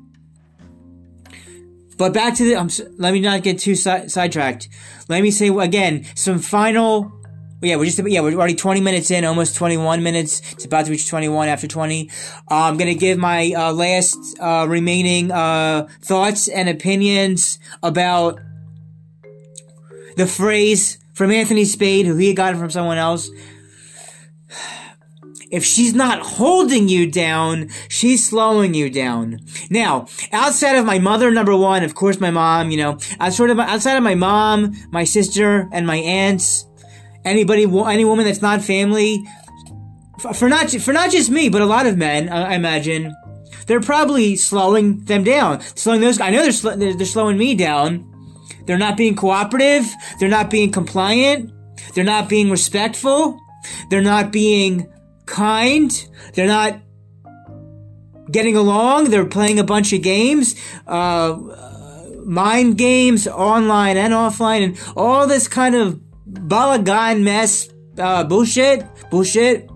But 1.99 2.15
back 2.15 2.35
to 2.37 2.45
the, 2.45 2.55
um, 2.55 2.71
let 2.97 3.13
me 3.13 3.21
not 3.21 3.43
get 3.43 3.59
too 3.59 3.75
si- 3.75 4.09
sidetracked. 4.09 4.69
Let 5.09 5.23
me 5.23 5.31
say 5.31 5.49
again 5.49 6.07
some 6.15 6.39
final 6.39 7.13
yeah, 7.61 7.75
we're 7.75 7.87
just 7.87 7.99
yeah 8.07 8.21
we're 8.21 8.35
already 8.35 8.55
20 8.55 8.81
minutes 8.81 9.11
in, 9.11 9.25
almost 9.25 9.57
21 9.57 10.03
minutes. 10.03 10.41
It's 10.53 10.65
about 10.65 10.85
to 10.85 10.93
reach 10.93 11.09
21 11.09 11.49
after 11.49 11.67
20. 11.67 12.09
Uh, 12.09 12.55
I'm 12.55 12.77
gonna 12.77 12.95
give 12.95 13.19
my 13.19 13.53
uh, 13.57 13.73
last 13.73 14.17
uh, 14.41 14.67
remaining 14.69 15.33
uh, 15.33 15.89
thoughts 16.01 16.47
and 16.47 16.69
opinions 16.69 17.59
about 17.83 18.39
the 20.17 20.27
phrase 20.27 20.99
from 21.15 21.33
Anthony 21.33 21.65
Spade, 21.65 22.07
who 22.07 22.17
he 22.17 22.33
got 22.33 22.55
it 22.55 22.59
from 22.59 22.71
someone 22.71 22.99
else. 22.99 23.29
If 25.51 25.65
she's 25.65 25.95
not 25.95 26.21
holding 26.21 26.89
you 26.89 27.11
down, 27.11 27.71
she's 27.89 28.27
slowing 28.27 28.75
you 28.75 28.91
down. 28.91 29.41
Now, 29.71 30.07
outside 30.33 30.77
of 30.77 30.85
my 30.85 30.99
mother, 30.99 31.31
number 31.31 31.57
one, 31.57 31.85
of 31.85 31.95
course, 31.95 32.21
my 32.21 32.31
mom, 32.31 32.71
you 32.71 32.77
know, 32.77 32.99
outside 33.19 33.51
of, 33.51 33.59
outside 33.59 33.97
of 33.97 34.03
my 34.03 34.15
mom, 34.15 34.75
my 34.91 35.05
sister, 35.05 35.69
and 35.73 35.87
my 35.87 35.97
aunts, 35.97 36.67
anybody, 37.25 37.63
any 37.63 38.05
woman 38.05 38.27
that's 38.27 38.43
not 38.43 38.63
family, 38.63 39.25
for 40.35 40.49
not 40.49 40.71
for 40.71 40.93
not 40.93 41.11
just 41.11 41.31
me, 41.31 41.49
but 41.49 41.63
a 41.63 41.67
lot 41.67 41.87
of 41.87 41.97
men, 41.97 42.29
I 42.29 42.55
imagine, 42.55 43.15
they're 43.67 43.81
probably 43.81 44.35
slowing 44.35 45.05
them 45.05 45.25
down. 45.25 45.61
Slowing 45.61 46.01
those. 46.01 46.21
I 46.21 46.31
know 46.31 46.43
they're 46.43 46.53
sl- 46.53 46.71
they're, 46.71 46.95
they're 46.95 47.07
slowing 47.07 47.39
me 47.39 47.55
down. 47.55 48.05
They're 48.65 48.79
not 48.79 48.97
being 48.97 49.15
cooperative. 49.15 49.87
They're 50.19 50.29
not 50.29 50.51
being 50.51 50.73
compliant. 50.73 51.53
They're 51.95 52.05
not 52.05 52.29
being 52.29 52.51
respectful. 52.51 53.39
They're 53.91 54.03
not 54.03 54.33
being 54.33 54.91
kind. 55.29 56.09
They're 56.35 56.49
not 56.49 56.81
getting 58.31 58.57
along. 58.57 59.11
They're 59.11 59.25
playing 59.25 59.59
a 59.59 59.65
bunch 59.65 59.93
of 59.93 60.03
games. 60.03 60.55
Uh, 60.87 61.39
mind 62.25 62.77
games, 62.77 63.27
online 63.27 63.97
and 63.97 64.13
offline, 64.13 64.65
and 64.65 64.93
all 64.97 65.27
this 65.27 65.49
kind 65.49 65.75
of 65.75 66.01
balagan 66.29 67.23
mess, 67.23 67.69
uh, 67.99 68.25
bullshit, 68.25 68.85
bullshit. 69.11 69.71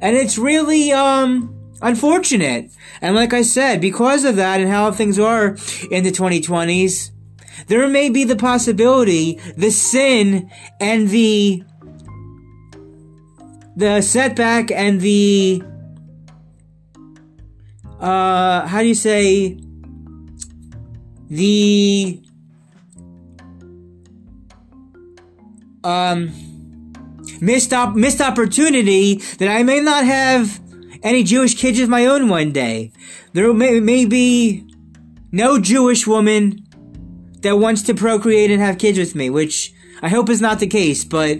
And 0.00 0.16
it's 0.16 0.38
really, 0.38 0.92
um, 0.92 1.58
unfortunate. 1.82 2.70
And 3.00 3.14
like 3.14 3.32
I 3.32 3.42
said, 3.42 3.80
because 3.80 4.24
of 4.24 4.36
that 4.36 4.60
and 4.60 4.70
how 4.70 4.92
things 4.92 5.18
are 5.18 5.56
in 5.90 6.04
the 6.04 6.12
2020s, 6.12 7.10
there 7.66 7.88
may 7.88 8.08
be 8.08 8.24
the 8.24 8.36
possibility, 8.36 9.40
the 9.56 9.70
sin 9.70 10.50
and 10.80 11.08
the, 11.08 11.64
the 13.78 14.00
setback 14.00 14.72
and 14.72 15.00
the, 15.00 15.62
uh, 18.00 18.66
how 18.66 18.80
do 18.80 18.88
you 18.88 18.94
say, 18.94 19.56
the 21.30 22.20
um, 25.84 26.32
missed 27.40 27.72
op- 27.72 27.94
missed 27.94 28.20
opportunity 28.20 29.14
that 29.38 29.48
I 29.48 29.62
may 29.62 29.78
not 29.78 30.04
have 30.04 30.60
any 31.04 31.22
Jewish 31.22 31.54
kids 31.54 31.78
of 31.78 31.88
my 31.88 32.04
own 32.06 32.28
one 32.28 32.50
day. 32.50 32.90
There 33.32 33.52
may, 33.54 33.78
may 33.78 34.06
be 34.06 34.68
no 35.30 35.60
Jewish 35.60 36.04
woman 36.04 36.66
that 37.42 37.58
wants 37.58 37.82
to 37.82 37.94
procreate 37.94 38.50
and 38.50 38.60
have 38.60 38.78
kids 38.78 38.98
with 38.98 39.14
me, 39.14 39.30
which 39.30 39.72
I 40.02 40.08
hope 40.08 40.28
is 40.30 40.40
not 40.40 40.58
the 40.58 40.66
case, 40.66 41.04
but 41.04 41.38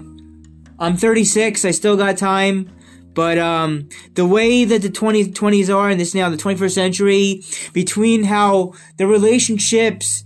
I'm 0.79 0.97
36, 0.97 1.65
I 1.65 1.71
still 1.71 1.97
got 1.97 2.17
time. 2.17 2.71
But 3.15 3.39
um, 3.39 3.89
the 4.15 4.27
way 4.27 4.65
that 4.65 4.83
the 4.83 4.89
2020s 4.89 5.75
are 5.75 5.89
and 5.89 5.99
this 5.99 6.15
now 6.15 6.31
the 6.31 6.37
21st 6.37 6.71
century, 6.71 7.43
between 7.73 8.25
how 8.25 8.75
the 8.97 9.07
relationships 9.07 10.25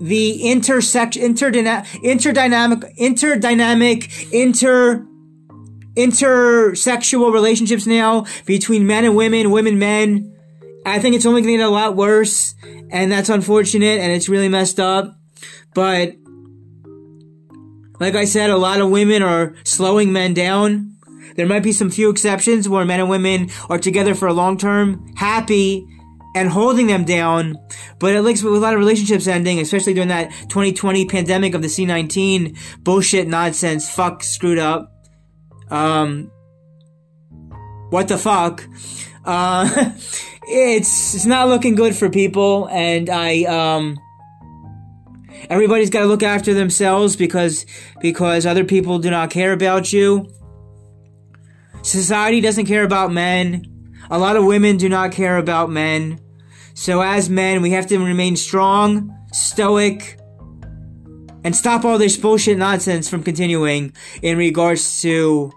the 0.00 0.42
intersect 0.50 1.14
interdyna- 1.14 1.84
interdynamic 2.02 2.96
interdynamic 2.98 4.32
inter 4.32 5.06
intersexual 5.96 7.32
relationships 7.32 7.86
now 7.86 8.26
between 8.46 8.86
men 8.86 9.04
and 9.04 9.14
women, 9.14 9.50
women 9.50 9.78
men. 9.78 10.28
I 10.84 10.98
think 10.98 11.14
it's 11.14 11.26
only 11.26 11.42
going 11.42 11.54
to 11.54 11.58
get 11.58 11.66
a 11.66 11.70
lot 11.70 11.94
worse, 11.94 12.54
and 12.90 13.12
that's 13.12 13.28
unfortunate, 13.28 14.00
and 14.00 14.10
it's 14.10 14.28
really 14.28 14.48
messed 14.48 14.80
up. 14.80 15.14
But 15.74 16.14
like 18.02 18.16
I 18.16 18.24
said, 18.24 18.50
a 18.50 18.56
lot 18.56 18.80
of 18.80 18.90
women 18.90 19.22
are 19.22 19.54
slowing 19.62 20.12
men 20.12 20.34
down. 20.34 20.96
There 21.36 21.46
might 21.46 21.62
be 21.62 21.70
some 21.70 21.88
few 21.88 22.10
exceptions 22.10 22.68
where 22.68 22.84
men 22.84 22.98
and 22.98 23.08
women 23.08 23.48
are 23.70 23.78
together 23.78 24.16
for 24.16 24.26
a 24.26 24.32
long 24.32 24.58
term, 24.58 25.14
happy, 25.14 25.86
and 26.34 26.48
holding 26.48 26.88
them 26.88 27.04
down. 27.04 27.56
But 28.00 28.16
it 28.16 28.22
looks 28.22 28.42
with 28.42 28.54
a 28.54 28.58
lot 28.58 28.74
of 28.74 28.80
relationships 28.80 29.28
ending, 29.28 29.60
especially 29.60 29.94
during 29.94 30.08
that 30.08 30.32
2020 30.48 31.06
pandemic 31.06 31.54
of 31.54 31.62
the 31.62 31.68
C19 31.68 32.58
bullshit 32.82 33.28
nonsense, 33.28 33.88
fuck, 33.88 34.24
screwed 34.24 34.58
up. 34.58 34.92
Um, 35.70 36.28
what 37.90 38.08
the 38.08 38.18
fuck? 38.18 38.66
Uh, 39.24 39.68
it's, 40.48 41.14
it's 41.14 41.26
not 41.26 41.48
looking 41.48 41.76
good 41.76 41.94
for 41.94 42.10
people, 42.10 42.68
and 42.68 43.08
I, 43.08 43.44
um, 43.44 43.96
everybody's 45.50 45.90
got 45.90 46.00
to 46.00 46.06
look 46.06 46.22
after 46.22 46.54
themselves 46.54 47.16
because, 47.16 47.66
because 48.00 48.46
other 48.46 48.64
people 48.64 48.98
do 48.98 49.10
not 49.10 49.30
care 49.30 49.52
about 49.52 49.92
you. 49.92 50.28
Society 51.82 52.40
doesn't 52.40 52.66
care 52.66 52.84
about 52.84 53.12
men. 53.12 53.66
A 54.10 54.18
lot 54.18 54.36
of 54.36 54.44
women 54.44 54.76
do 54.76 54.88
not 54.88 55.12
care 55.12 55.38
about 55.38 55.70
men. 55.70 56.20
So 56.74 57.02
as 57.02 57.28
men, 57.28 57.62
we 57.62 57.70
have 57.70 57.86
to 57.88 57.98
remain 57.98 58.36
strong, 58.36 59.16
stoic, 59.32 60.18
and 61.44 61.54
stop 61.56 61.84
all 61.84 61.98
this 61.98 62.16
bullshit 62.16 62.56
nonsense 62.56 63.08
from 63.08 63.22
continuing 63.22 63.92
in 64.22 64.38
regards 64.38 65.02
to 65.02 65.52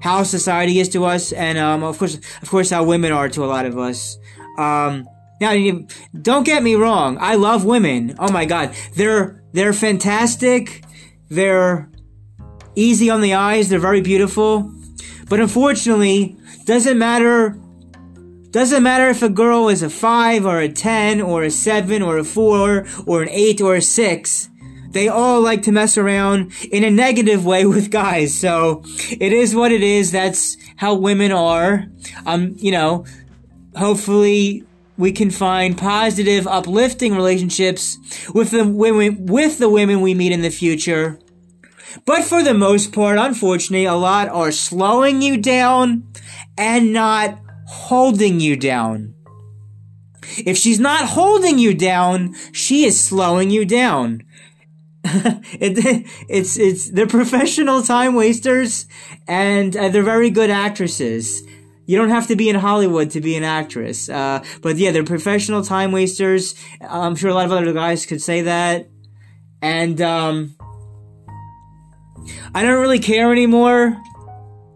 how 0.00 0.22
society 0.22 0.78
is 0.78 0.88
to 0.90 1.04
us, 1.04 1.32
and 1.32 1.58
um, 1.58 1.82
of 1.82 1.98
course, 1.98 2.18
of 2.42 2.48
course, 2.50 2.70
how 2.70 2.84
women 2.84 3.12
are 3.12 3.28
to 3.28 3.44
a 3.44 3.46
lot 3.46 3.66
of 3.66 3.78
us. 3.78 4.18
Um, 4.58 5.06
now, 5.40 5.54
don't 6.20 6.44
get 6.44 6.62
me 6.62 6.74
wrong. 6.74 7.18
I 7.20 7.34
love 7.34 7.64
women. 7.64 8.14
Oh 8.18 8.32
my 8.32 8.44
god, 8.44 8.74
they're 8.94 9.42
they're 9.52 9.72
fantastic. 9.72 10.84
They're 11.28 11.90
easy 12.74 13.10
on 13.10 13.20
the 13.20 13.34
eyes. 13.34 13.68
They're 13.68 13.78
very 13.78 14.00
beautiful. 14.00 14.72
But 15.28 15.40
unfortunately, 15.40 16.36
doesn't 16.64 16.98
matter 16.98 17.58
doesn't 18.50 18.82
matter 18.82 19.10
if 19.10 19.22
a 19.22 19.28
girl 19.28 19.68
is 19.68 19.82
a 19.82 19.90
5 19.90 20.46
or 20.46 20.60
a 20.60 20.68
10 20.68 21.20
or 21.20 21.42
a 21.42 21.50
7 21.50 22.00
or 22.00 22.16
a 22.16 22.24
4 22.24 22.86
or 23.06 23.22
an 23.22 23.28
8 23.28 23.60
or 23.60 23.74
a 23.74 23.82
6. 23.82 24.48
They 24.90 25.08
all 25.08 25.42
like 25.42 25.60
to 25.62 25.72
mess 25.72 25.98
around 25.98 26.52
in 26.72 26.82
a 26.82 26.90
negative 26.90 27.44
way 27.44 27.66
with 27.74 27.90
guys. 27.90 28.34
So 28.34 28.82
it 29.10 29.32
is 29.32 29.54
what 29.54 29.72
it 29.72 29.82
is. 29.82 30.10
That's 30.10 30.56
how 30.76 30.94
women 30.94 31.32
are. 31.32 31.84
Um, 32.24 32.54
you 32.56 32.72
know, 32.72 33.04
hopefully 33.76 34.64
we 34.96 35.12
can 35.12 35.30
find 35.30 35.76
positive, 35.76 36.46
uplifting 36.46 37.14
relationships 37.14 37.98
with 38.34 38.50
the 38.50 38.66
women, 38.66 39.26
with 39.26 39.58
the 39.58 39.68
women 39.68 40.00
we 40.00 40.14
meet 40.14 40.32
in 40.32 40.42
the 40.42 40.50
future. 40.50 41.18
But 42.04 42.24
for 42.24 42.42
the 42.42 42.54
most 42.54 42.92
part, 42.92 43.18
unfortunately, 43.18 43.86
a 43.86 43.94
lot 43.94 44.28
are 44.28 44.52
slowing 44.52 45.22
you 45.22 45.36
down 45.36 46.06
and 46.58 46.92
not 46.92 47.38
holding 47.66 48.40
you 48.40 48.56
down. 48.56 49.14
If 50.38 50.56
she's 50.56 50.80
not 50.80 51.08
holding 51.08 51.58
you 51.58 51.74
down, 51.74 52.34
she 52.52 52.84
is 52.84 53.02
slowing 53.02 53.50
you 53.50 53.64
down. 53.64 54.22
it, 55.04 56.04
it's 56.28 56.58
it's 56.58 56.90
they're 56.90 57.06
professional 57.06 57.80
time 57.82 58.14
wasters 58.14 58.86
and 59.28 59.76
uh, 59.76 59.88
they're 59.88 60.02
very 60.02 60.30
good 60.30 60.50
actresses. 60.50 61.42
You 61.86 61.96
don't 61.96 62.10
have 62.10 62.26
to 62.28 62.36
be 62.36 62.48
in 62.48 62.56
Hollywood 62.56 63.10
to 63.12 63.20
be 63.20 63.36
an 63.36 63.44
actress. 63.44 64.08
Uh, 64.08 64.44
but 64.60 64.76
yeah, 64.76 64.90
they're 64.90 65.04
professional 65.04 65.62
time 65.62 65.92
wasters. 65.92 66.54
I'm 66.80 67.16
sure 67.16 67.30
a 67.30 67.34
lot 67.34 67.46
of 67.46 67.52
other 67.52 67.72
guys 67.72 68.04
could 68.06 68.20
say 68.20 68.42
that. 68.42 68.88
And, 69.62 70.00
um, 70.00 70.56
I 72.54 72.62
don't 72.62 72.80
really 72.80 72.98
care 72.98 73.32
anymore 73.32 73.96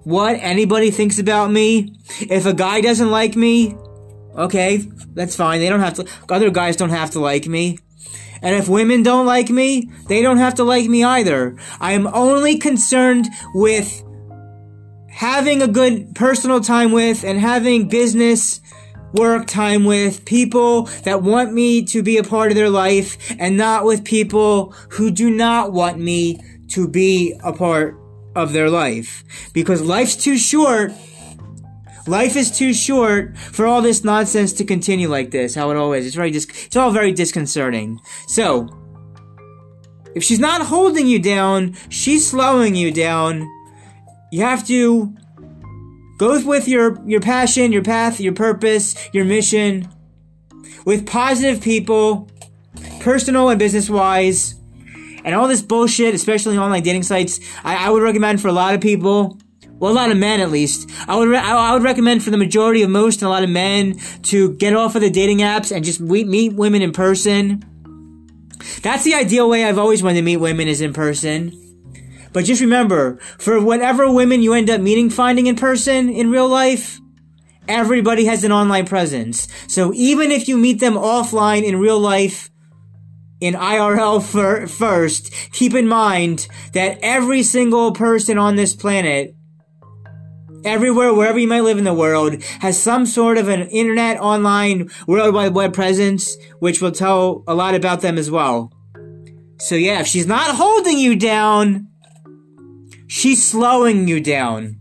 what 0.04 0.36
anybody 0.36 0.90
thinks 0.90 1.18
about 1.18 1.50
me. 1.50 1.96
If 2.20 2.46
a 2.46 2.54
guy 2.54 2.80
doesn't 2.80 3.10
like 3.10 3.36
me, 3.36 3.76
okay, 4.36 4.78
that's 5.12 5.36
fine. 5.36 5.60
They 5.60 5.68
don't 5.68 5.80
have 5.80 5.94
to, 5.94 6.06
other 6.28 6.50
guys 6.50 6.76
don't 6.76 6.90
have 6.90 7.10
to 7.12 7.20
like 7.20 7.46
me. 7.46 7.78
And 8.42 8.56
if 8.56 8.68
women 8.68 9.02
don't 9.02 9.26
like 9.26 9.50
me, 9.50 9.90
they 10.08 10.22
don't 10.22 10.38
have 10.38 10.54
to 10.54 10.64
like 10.64 10.88
me 10.88 11.04
either. 11.04 11.56
I 11.80 11.92
am 11.92 12.06
only 12.06 12.58
concerned 12.58 13.28
with 13.54 14.02
having 15.20 15.60
a 15.60 15.68
good 15.68 16.14
personal 16.14 16.62
time 16.62 16.92
with 16.92 17.24
and 17.24 17.38
having 17.38 17.86
business 17.86 18.58
work 19.12 19.46
time 19.46 19.84
with 19.84 20.24
people 20.24 20.84
that 21.04 21.22
want 21.22 21.52
me 21.52 21.84
to 21.84 22.02
be 22.02 22.16
a 22.16 22.24
part 22.24 22.50
of 22.50 22.56
their 22.56 22.70
life 22.70 23.18
and 23.38 23.54
not 23.54 23.84
with 23.84 24.02
people 24.02 24.70
who 24.88 25.10
do 25.10 25.28
not 25.28 25.74
want 25.74 25.98
me 25.98 26.40
to 26.68 26.88
be 26.88 27.38
a 27.44 27.52
part 27.52 27.94
of 28.34 28.54
their 28.54 28.70
life. 28.70 29.22
Because 29.52 29.82
life's 29.82 30.16
too 30.16 30.38
short. 30.38 30.90
Life 32.06 32.34
is 32.34 32.50
too 32.50 32.72
short 32.72 33.36
for 33.36 33.66
all 33.66 33.82
this 33.82 34.02
nonsense 34.02 34.54
to 34.54 34.64
continue 34.64 35.08
like 35.08 35.32
this, 35.32 35.54
how 35.54 35.70
it 35.70 35.76
always 35.76 36.06
is. 36.06 36.14
Very 36.14 36.30
dis- 36.30 36.46
it's 36.64 36.76
all 36.76 36.92
very 36.92 37.12
disconcerting. 37.12 38.00
So, 38.26 38.70
if 40.14 40.24
she's 40.24 40.40
not 40.40 40.62
holding 40.62 41.06
you 41.06 41.18
down, 41.18 41.76
she's 41.90 42.26
slowing 42.26 42.74
you 42.74 42.90
down. 42.90 43.46
You 44.30 44.42
have 44.42 44.66
to 44.68 45.14
go 46.18 46.44
with 46.44 46.68
your, 46.68 47.02
your 47.06 47.20
passion, 47.20 47.72
your 47.72 47.82
path, 47.82 48.20
your 48.20 48.34
purpose, 48.34 48.94
your 49.12 49.24
mission, 49.24 49.88
with 50.84 51.06
positive 51.06 51.60
people, 51.60 52.28
personal 53.00 53.48
and 53.48 53.58
business 53.58 53.90
wise, 53.90 54.54
and 55.24 55.34
all 55.34 55.48
this 55.48 55.62
bullshit, 55.62 56.14
especially 56.14 56.56
online 56.56 56.82
dating 56.82 57.02
sites. 57.02 57.40
I, 57.64 57.86
I 57.86 57.90
would 57.90 58.02
recommend 58.02 58.40
for 58.40 58.48
a 58.48 58.52
lot 58.52 58.74
of 58.74 58.80
people, 58.80 59.38
well, 59.72 59.92
a 59.92 59.94
lot 59.94 60.10
of 60.10 60.18
men 60.18 60.40
at 60.40 60.50
least. 60.50 60.90
I 61.08 61.16
would 61.16 61.28
re- 61.28 61.38
I 61.38 61.72
would 61.72 61.82
recommend 61.82 62.22
for 62.22 62.30
the 62.30 62.36
majority 62.36 62.82
of 62.82 62.90
most 62.90 63.22
and 63.22 63.26
a 63.26 63.30
lot 63.30 63.42
of 63.42 63.50
men 63.50 63.98
to 64.24 64.54
get 64.56 64.74
off 64.74 64.94
of 64.94 65.00
the 65.00 65.10
dating 65.10 65.38
apps 65.38 65.74
and 65.74 65.84
just 65.84 66.00
meet, 66.00 66.26
meet 66.26 66.52
women 66.52 66.82
in 66.82 66.92
person. 66.92 67.64
That's 68.82 69.04
the 69.04 69.14
ideal 69.14 69.48
way 69.48 69.64
I've 69.64 69.78
always 69.78 70.02
wanted 70.02 70.16
to 70.16 70.22
meet 70.22 70.36
women 70.36 70.68
is 70.68 70.80
in 70.80 70.92
person. 70.92 71.69
But 72.32 72.44
just 72.44 72.60
remember, 72.60 73.16
for 73.38 73.60
whatever 73.60 74.10
women 74.10 74.42
you 74.42 74.54
end 74.54 74.70
up 74.70 74.80
meeting, 74.80 75.10
finding 75.10 75.46
in 75.46 75.56
person 75.56 76.08
in 76.08 76.30
real 76.30 76.48
life, 76.48 77.00
everybody 77.66 78.24
has 78.26 78.44
an 78.44 78.52
online 78.52 78.86
presence. 78.86 79.48
So 79.66 79.92
even 79.94 80.30
if 80.30 80.48
you 80.48 80.56
meet 80.56 80.80
them 80.80 80.94
offline 80.94 81.64
in 81.64 81.78
real 81.78 81.98
life, 81.98 82.50
in 83.40 83.54
IRL 83.54 84.22
first, 84.68 85.32
keep 85.52 85.74
in 85.74 85.88
mind 85.88 86.46
that 86.74 86.98
every 87.02 87.42
single 87.42 87.92
person 87.92 88.38
on 88.38 88.56
this 88.56 88.76
planet, 88.76 89.34
everywhere, 90.64 91.14
wherever 91.14 91.38
you 91.38 91.48
might 91.48 91.62
live 91.62 91.78
in 91.78 91.84
the 91.84 91.94
world, 91.94 92.42
has 92.60 92.80
some 92.80 93.06
sort 93.06 93.38
of 93.38 93.48
an 93.48 93.62
internet, 93.68 94.20
online, 94.20 94.90
World 95.06 95.34
Wide 95.34 95.54
Web 95.54 95.72
presence, 95.72 96.36
which 96.58 96.82
will 96.82 96.92
tell 96.92 97.42
a 97.46 97.54
lot 97.54 97.74
about 97.74 98.02
them 98.02 98.18
as 98.18 98.30
well. 98.30 98.72
So 99.58 99.74
yeah, 99.74 100.00
if 100.00 100.06
she's 100.06 100.26
not 100.26 100.54
holding 100.54 100.98
you 100.98 101.16
down, 101.16 101.89
she's 103.10 103.44
slowing 103.44 104.06
you 104.06 104.20
down. 104.20 104.76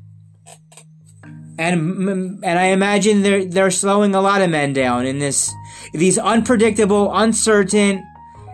And, 1.57 2.09
and 2.43 2.59
I 2.59 2.67
imagine 2.67 3.23
they're, 3.23 3.43
they're 3.43 3.71
slowing 3.71 4.15
a 4.15 4.21
lot 4.21 4.41
of 4.41 4.49
men 4.49 4.71
down 4.71 5.05
in 5.05 5.17
this, 5.19 5.51
these 5.93 6.17
unpredictable, 6.17 7.11
uncertain, 7.13 8.05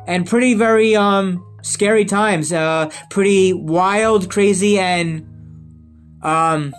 and 0.07 0.25
pretty 0.25 0.53
very 0.53 0.95
um 0.95 1.45
scary 1.61 2.05
times. 2.05 2.53
Uh, 2.53 2.89
pretty 3.09 3.53
wild, 3.53 4.31
crazy, 4.31 4.79
and 4.79 5.27
um. 6.23 6.73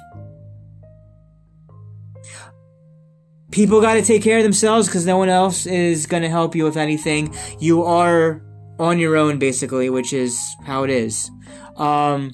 People 3.52 3.80
got 3.80 3.94
to 3.94 4.02
take 4.02 4.22
care 4.22 4.38
of 4.38 4.42
themselves 4.42 4.86
because 4.86 5.06
no 5.06 5.16
one 5.16 5.28
else 5.28 5.66
is 5.66 6.06
going 6.06 6.22
to 6.22 6.28
help 6.28 6.54
you 6.54 6.64
with 6.64 6.76
anything. 6.76 7.34
You 7.58 7.84
are 7.84 8.42
on 8.78 8.98
your 8.98 9.16
own, 9.16 9.38
basically, 9.38 9.88
which 9.88 10.12
is 10.12 10.38
how 10.64 10.82
it 10.82 10.90
is. 10.90 11.30
Um, 11.76 12.32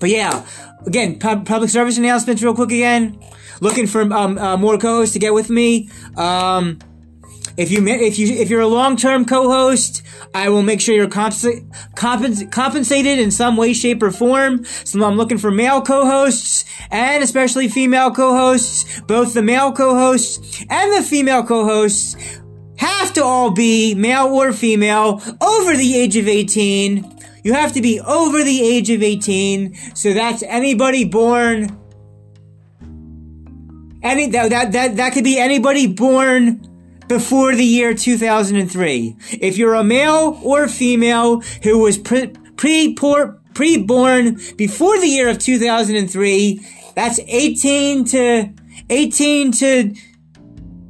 but 0.00 0.10
yeah, 0.10 0.44
again, 0.86 1.18
pub- 1.18 1.46
public 1.46 1.70
service 1.70 1.98
announcements, 1.98 2.42
real 2.42 2.54
quick 2.54 2.72
again. 2.72 3.18
Looking 3.60 3.86
for 3.86 4.00
um, 4.00 4.38
uh, 4.38 4.56
more 4.56 4.78
co-hosts 4.78 5.12
to 5.12 5.18
get 5.18 5.34
with 5.34 5.50
me. 5.50 5.90
Um, 6.16 6.78
if 7.56 7.70
you 7.70 7.86
if 7.86 8.18
you 8.18 8.26
if 8.28 8.48
you're 8.48 8.62
a 8.62 8.66
long 8.66 8.96
term 8.96 9.26
co-host, 9.26 10.02
I 10.34 10.48
will 10.48 10.62
make 10.62 10.80
sure 10.80 10.94
you're 10.94 11.08
compens- 11.08 11.68
compens- 11.94 12.50
compensated 12.50 13.18
in 13.18 13.30
some 13.30 13.58
way, 13.58 13.74
shape, 13.74 14.02
or 14.02 14.10
form. 14.10 14.64
So 14.64 15.04
I'm 15.04 15.16
looking 15.16 15.36
for 15.36 15.50
male 15.50 15.82
co-hosts 15.82 16.64
and 16.90 17.22
especially 17.22 17.68
female 17.68 18.12
co-hosts. 18.12 19.00
Both 19.02 19.34
the 19.34 19.42
male 19.42 19.72
co-hosts 19.72 20.64
and 20.70 20.92
the 20.96 21.02
female 21.06 21.44
co-hosts 21.44 22.16
have 22.78 23.12
to 23.14 23.22
all 23.24 23.50
be 23.50 23.94
male 23.94 24.28
or 24.28 24.54
female 24.54 25.20
over 25.42 25.76
the 25.76 25.96
age 25.96 26.16
of 26.16 26.28
18. 26.28 27.19
You 27.42 27.54
have 27.54 27.72
to 27.72 27.82
be 27.82 28.00
over 28.00 28.44
the 28.44 28.62
age 28.62 28.90
of 28.90 29.02
18. 29.02 29.74
So 29.94 30.12
that's 30.12 30.42
anybody 30.42 31.04
born 31.04 31.76
any 34.02 34.28
that 34.30 34.50
that 34.50 34.72
that, 34.72 34.96
that 34.96 35.12
could 35.12 35.24
be 35.24 35.38
anybody 35.38 35.86
born 35.86 36.66
before 37.08 37.54
the 37.54 37.64
year 37.64 37.92
2003. 37.92 39.16
If 39.40 39.58
you're 39.58 39.74
a 39.74 39.84
male 39.84 40.40
or 40.44 40.68
female 40.68 41.40
who 41.62 41.78
was 41.78 41.98
pre, 41.98 42.28
pre, 42.56 42.94
pre-born 43.54 44.40
before 44.56 44.98
the 45.00 45.08
year 45.08 45.28
of 45.28 45.38
2003, 45.38 46.66
that's 46.94 47.18
18 47.26 48.04
to, 48.06 48.52
18 48.88 49.52
to 49.52 49.94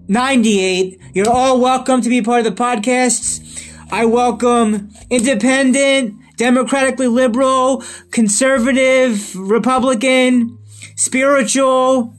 98. 0.08 1.00
You're 1.14 1.30
all 1.30 1.58
welcome 1.58 2.02
to 2.02 2.08
be 2.08 2.20
part 2.20 2.46
of 2.46 2.54
the 2.54 2.62
podcasts. 2.62 3.66
I 3.90 4.04
welcome 4.04 4.90
independent, 5.08 6.19
democratically 6.40 7.06
liberal, 7.06 7.84
conservative, 8.12 9.36
Republican, 9.36 10.56
spiritual, 10.96 12.14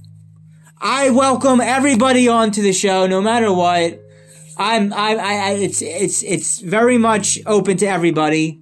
I 0.79 1.09
welcome 1.09 1.59
everybody 1.59 2.27
onto 2.27 2.61
the 2.61 2.71
show, 2.71 3.07
no 3.07 3.19
matter 3.19 3.51
what. 3.51 3.99
I'm, 4.59 4.93
I, 4.93 5.15
I, 5.15 5.49
it's, 5.53 5.81
it's, 5.81 6.21
it's 6.21 6.59
very 6.59 6.99
much 6.99 7.39
open 7.47 7.77
to 7.77 7.87
everybody. 7.87 8.61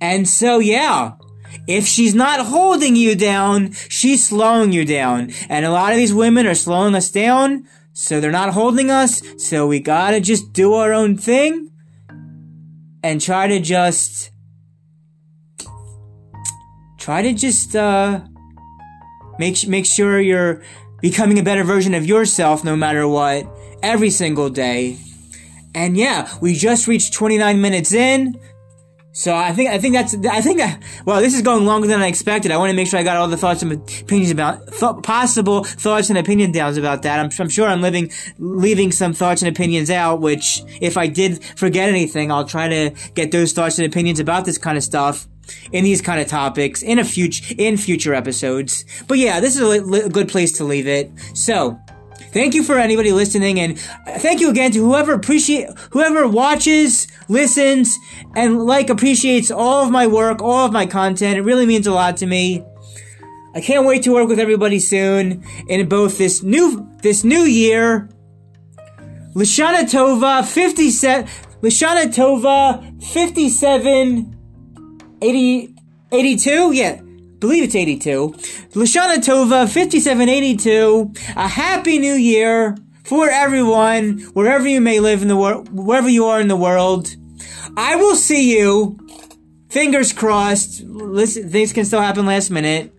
And 0.00 0.26
so, 0.26 0.58
yeah. 0.58 1.12
If 1.66 1.86
she's 1.86 2.14
not 2.14 2.46
holding 2.46 2.96
you 2.96 3.14
down, 3.14 3.72
she's 3.90 4.26
slowing 4.26 4.72
you 4.72 4.86
down. 4.86 5.32
And 5.50 5.66
a 5.66 5.70
lot 5.70 5.92
of 5.92 5.98
these 5.98 6.14
women 6.14 6.46
are 6.46 6.54
slowing 6.54 6.94
us 6.94 7.10
down, 7.10 7.68
so 7.92 8.20
they're 8.20 8.30
not 8.30 8.54
holding 8.54 8.90
us, 8.90 9.22
so 9.36 9.66
we 9.66 9.80
gotta 9.80 10.18
just 10.18 10.54
do 10.54 10.72
our 10.72 10.94
own 10.94 11.18
thing 11.18 11.68
and 13.02 13.20
try 13.20 13.46
to 13.46 13.60
just 13.60 14.30
try 16.98 17.22
to 17.22 17.32
just 17.32 17.76
uh 17.76 18.20
Make, 19.38 19.68
make 19.68 19.86
sure 19.86 20.20
you're 20.20 20.62
becoming 21.00 21.38
a 21.38 21.42
better 21.44 21.62
version 21.62 21.94
of 21.94 22.04
yourself 22.04 22.64
no 22.64 22.74
matter 22.74 23.06
what, 23.06 23.46
every 23.82 24.10
single 24.10 24.50
day. 24.50 24.98
And 25.74 25.96
yeah, 25.96 26.28
we 26.40 26.54
just 26.54 26.88
reached 26.88 27.14
29 27.14 27.60
minutes 27.60 27.92
in. 27.92 28.38
So 29.18 29.34
I 29.34 29.52
think 29.52 29.68
I 29.68 29.78
think 29.78 29.94
that's 29.94 30.14
I 30.14 30.40
think 30.40 30.60
well 31.04 31.20
this 31.20 31.34
is 31.34 31.42
going 31.42 31.66
longer 31.66 31.88
than 31.88 32.00
I 32.00 32.06
expected. 32.06 32.52
I 32.52 32.56
want 32.56 32.70
to 32.70 32.76
make 32.76 32.86
sure 32.86 33.00
I 33.00 33.02
got 33.02 33.16
all 33.16 33.26
the 33.26 33.36
thoughts 33.36 33.62
and 33.62 33.72
opinions 33.72 34.30
about 34.30 34.64
th- 34.68 35.02
possible 35.02 35.64
thoughts 35.64 36.08
and 36.08 36.16
opinion 36.16 36.52
downs 36.52 36.76
about 36.76 37.02
that. 37.02 37.18
I'm, 37.18 37.28
I'm 37.40 37.48
sure 37.48 37.66
I'm 37.66 37.82
living 37.82 38.12
leaving 38.38 38.92
some 38.92 39.12
thoughts 39.12 39.42
and 39.42 39.48
opinions 39.48 39.90
out. 39.90 40.20
Which 40.20 40.62
if 40.80 40.96
I 40.96 41.08
did 41.08 41.42
forget 41.56 41.88
anything, 41.88 42.30
I'll 42.30 42.44
try 42.44 42.68
to 42.68 42.94
get 43.14 43.32
those 43.32 43.52
thoughts 43.52 43.76
and 43.80 43.88
opinions 43.88 44.20
about 44.20 44.44
this 44.44 44.56
kind 44.56 44.78
of 44.78 44.84
stuff 44.84 45.26
in 45.72 45.82
these 45.82 46.00
kind 46.00 46.20
of 46.20 46.28
topics 46.28 46.80
in 46.84 47.00
a 47.00 47.04
future 47.04 47.56
in 47.58 47.76
future 47.76 48.14
episodes. 48.14 48.84
But 49.08 49.18
yeah, 49.18 49.40
this 49.40 49.56
is 49.56 49.62
a, 49.62 49.66
li- 49.66 50.02
a 50.02 50.08
good 50.08 50.28
place 50.28 50.52
to 50.58 50.64
leave 50.64 50.86
it. 50.86 51.10
So, 51.34 51.76
thank 52.32 52.54
you 52.54 52.62
for 52.62 52.78
anybody 52.78 53.12
listening 53.12 53.58
and 53.60 53.78
thank 54.18 54.40
you 54.40 54.50
again 54.50 54.70
to 54.70 54.78
whoever 54.78 55.12
appreciate 55.12 55.68
whoever 55.90 56.26
watches 56.26 57.06
listens 57.28 57.96
and 58.36 58.60
like 58.64 58.90
appreciates 58.90 59.50
all 59.50 59.84
of 59.84 59.90
my 59.90 60.06
work 60.06 60.42
all 60.42 60.66
of 60.66 60.72
my 60.72 60.86
content 60.86 61.38
it 61.38 61.42
really 61.42 61.66
means 61.66 61.86
a 61.86 61.92
lot 61.92 62.16
to 62.16 62.26
me 62.26 62.64
i 63.54 63.60
can't 63.60 63.86
wait 63.86 64.02
to 64.02 64.12
work 64.12 64.28
with 64.28 64.38
everybody 64.38 64.78
soon 64.78 65.44
in 65.68 65.88
both 65.88 66.18
this 66.18 66.42
new 66.42 66.88
this 67.02 67.24
new 67.24 67.42
year 67.42 68.08
lashana 69.34 69.82
tova 69.84 70.44
57 70.44 71.28
lashana 71.62 72.04
tova 72.14 73.02
57 73.02 74.38
80, 75.20 75.74
82? 76.12 76.72
Yeah. 76.72 77.00
Believe 77.38 77.64
it's 77.64 77.74
82. 77.74 78.34
Lashana 78.72 79.16
Tova, 79.16 79.68
5782. 79.68 81.12
A 81.36 81.48
happy 81.48 81.98
new 81.98 82.14
year 82.14 82.76
for 83.04 83.28
everyone, 83.30 84.18
wherever 84.34 84.68
you 84.68 84.80
may 84.80 85.00
live 85.00 85.22
in 85.22 85.28
the 85.28 85.36
world, 85.36 85.68
wherever 85.72 86.08
you 86.08 86.26
are 86.26 86.40
in 86.40 86.48
the 86.48 86.56
world. 86.56 87.14
I 87.76 87.96
will 87.96 88.16
see 88.16 88.58
you. 88.58 88.98
Fingers 89.70 90.12
crossed. 90.12 90.82
Listen, 90.82 91.48
things 91.50 91.72
can 91.72 91.84
still 91.84 92.00
happen 92.00 92.26
last 92.26 92.50
minute. 92.50 92.94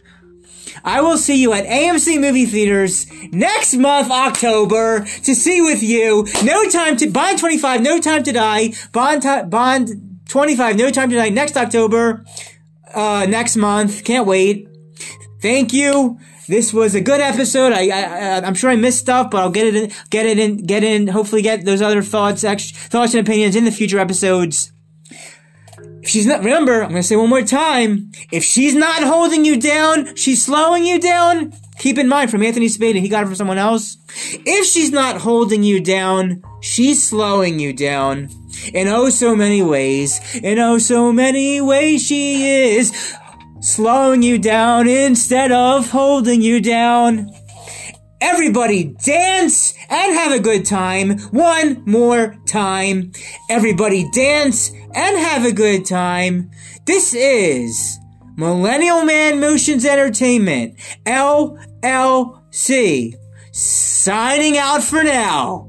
I 0.83 1.01
will 1.01 1.17
see 1.17 1.41
you 1.41 1.53
at 1.53 1.65
AMC 1.65 2.19
movie 2.19 2.45
theaters 2.45 3.07
next 3.31 3.75
month, 3.75 4.11
October, 4.11 5.05
to 5.23 5.35
see 5.35 5.61
with 5.61 5.83
you. 5.83 6.27
No 6.43 6.69
time 6.69 6.95
to 6.97 7.09
Bond 7.09 7.39
25, 7.39 7.81
No 7.81 7.99
Time 7.99 8.23
to 8.23 8.31
Die. 8.31 8.73
Bond 8.91 9.49
Bond 9.49 10.19
25, 10.27 10.77
No 10.77 10.89
Time 10.91 11.09
to 11.09 11.15
Die 11.15 11.29
next 11.29 11.57
October, 11.57 12.23
uh, 12.93 13.25
next 13.29 13.55
month. 13.55 14.03
Can't 14.03 14.25
wait. 14.25 14.67
Thank 15.41 15.73
you. 15.73 16.19
This 16.47 16.73
was 16.73 16.95
a 16.95 17.01
good 17.01 17.21
episode. 17.21 17.73
I, 17.73 17.89
I, 17.89 18.41
I'm 18.41 18.55
sure 18.55 18.71
I 18.71 18.75
missed 18.75 18.99
stuff, 18.99 19.29
but 19.29 19.39
I'll 19.39 19.51
get 19.51 19.67
it 19.67 19.75
in, 19.75 19.91
get 20.09 20.25
it 20.25 20.39
in, 20.39 20.57
get 20.57 20.83
in, 20.83 21.07
hopefully 21.07 21.43
get 21.43 21.63
those 21.63 21.81
other 21.81 22.01
thoughts, 22.01 22.43
extra, 22.43 22.75
thoughts 22.75 23.13
and 23.13 23.25
opinions 23.25 23.55
in 23.55 23.65
the 23.65 23.71
future 23.71 23.99
episodes. 23.99 24.71
If 26.01 26.09
she's 26.09 26.25
not, 26.25 26.39
remember, 26.39 26.81
I'm 26.81 26.89
gonna 26.89 27.03
say 27.03 27.15
one 27.15 27.29
more 27.29 27.43
time. 27.43 28.11
If 28.31 28.43
she's 28.43 28.73
not 28.73 29.03
holding 29.03 29.45
you 29.45 29.59
down, 29.59 30.15
she's 30.15 30.43
slowing 30.43 30.85
you 30.85 30.99
down. 30.99 31.53
Keep 31.79 31.97
in 31.97 32.09
mind 32.09 32.29
from 32.29 32.43
Anthony 32.43 32.67
Spada, 32.67 32.99
he 32.99 33.07
got 33.07 33.23
it 33.23 33.27
from 33.27 33.35
someone 33.35 33.57
else. 33.57 33.97
If 34.33 34.65
she's 34.65 34.91
not 34.91 35.21
holding 35.21 35.63
you 35.63 35.79
down, 35.79 36.43
she's 36.59 37.07
slowing 37.07 37.57
you 37.57 37.71
down. 37.71 38.27
In 38.73 38.89
oh 38.89 39.09
so 39.09 39.33
many 39.33 39.61
ways, 39.61 40.19
in 40.35 40.59
oh 40.59 40.77
so 40.77 41.13
many 41.13 41.61
ways 41.61 42.05
she 42.05 42.49
is 42.49 43.15
slowing 43.61 44.21
you 44.21 44.37
down 44.37 44.89
instead 44.89 45.53
of 45.53 45.89
holding 45.89 46.41
you 46.41 46.59
down. 46.59 47.31
Everybody 48.19 48.95
dance 49.05 49.73
and 49.89 50.13
have 50.13 50.33
a 50.33 50.41
good 50.41 50.65
time. 50.65 51.17
One 51.31 51.81
more 51.85 52.35
time. 52.45 53.13
Everybody 53.49 54.05
dance 54.11 54.69
and 54.93 55.17
have 55.17 55.45
a 55.45 55.53
good 55.53 55.85
time. 55.85 56.51
This 56.85 57.13
is 57.13 57.99
Millennial 58.39 59.03
Man 59.03 59.41
Motions 59.41 59.83
Entertainment, 59.83 60.79
LLC, 61.81 63.15
signing 63.51 64.57
out 64.57 64.83
for 64.83 65.03
now. 65.03 65.68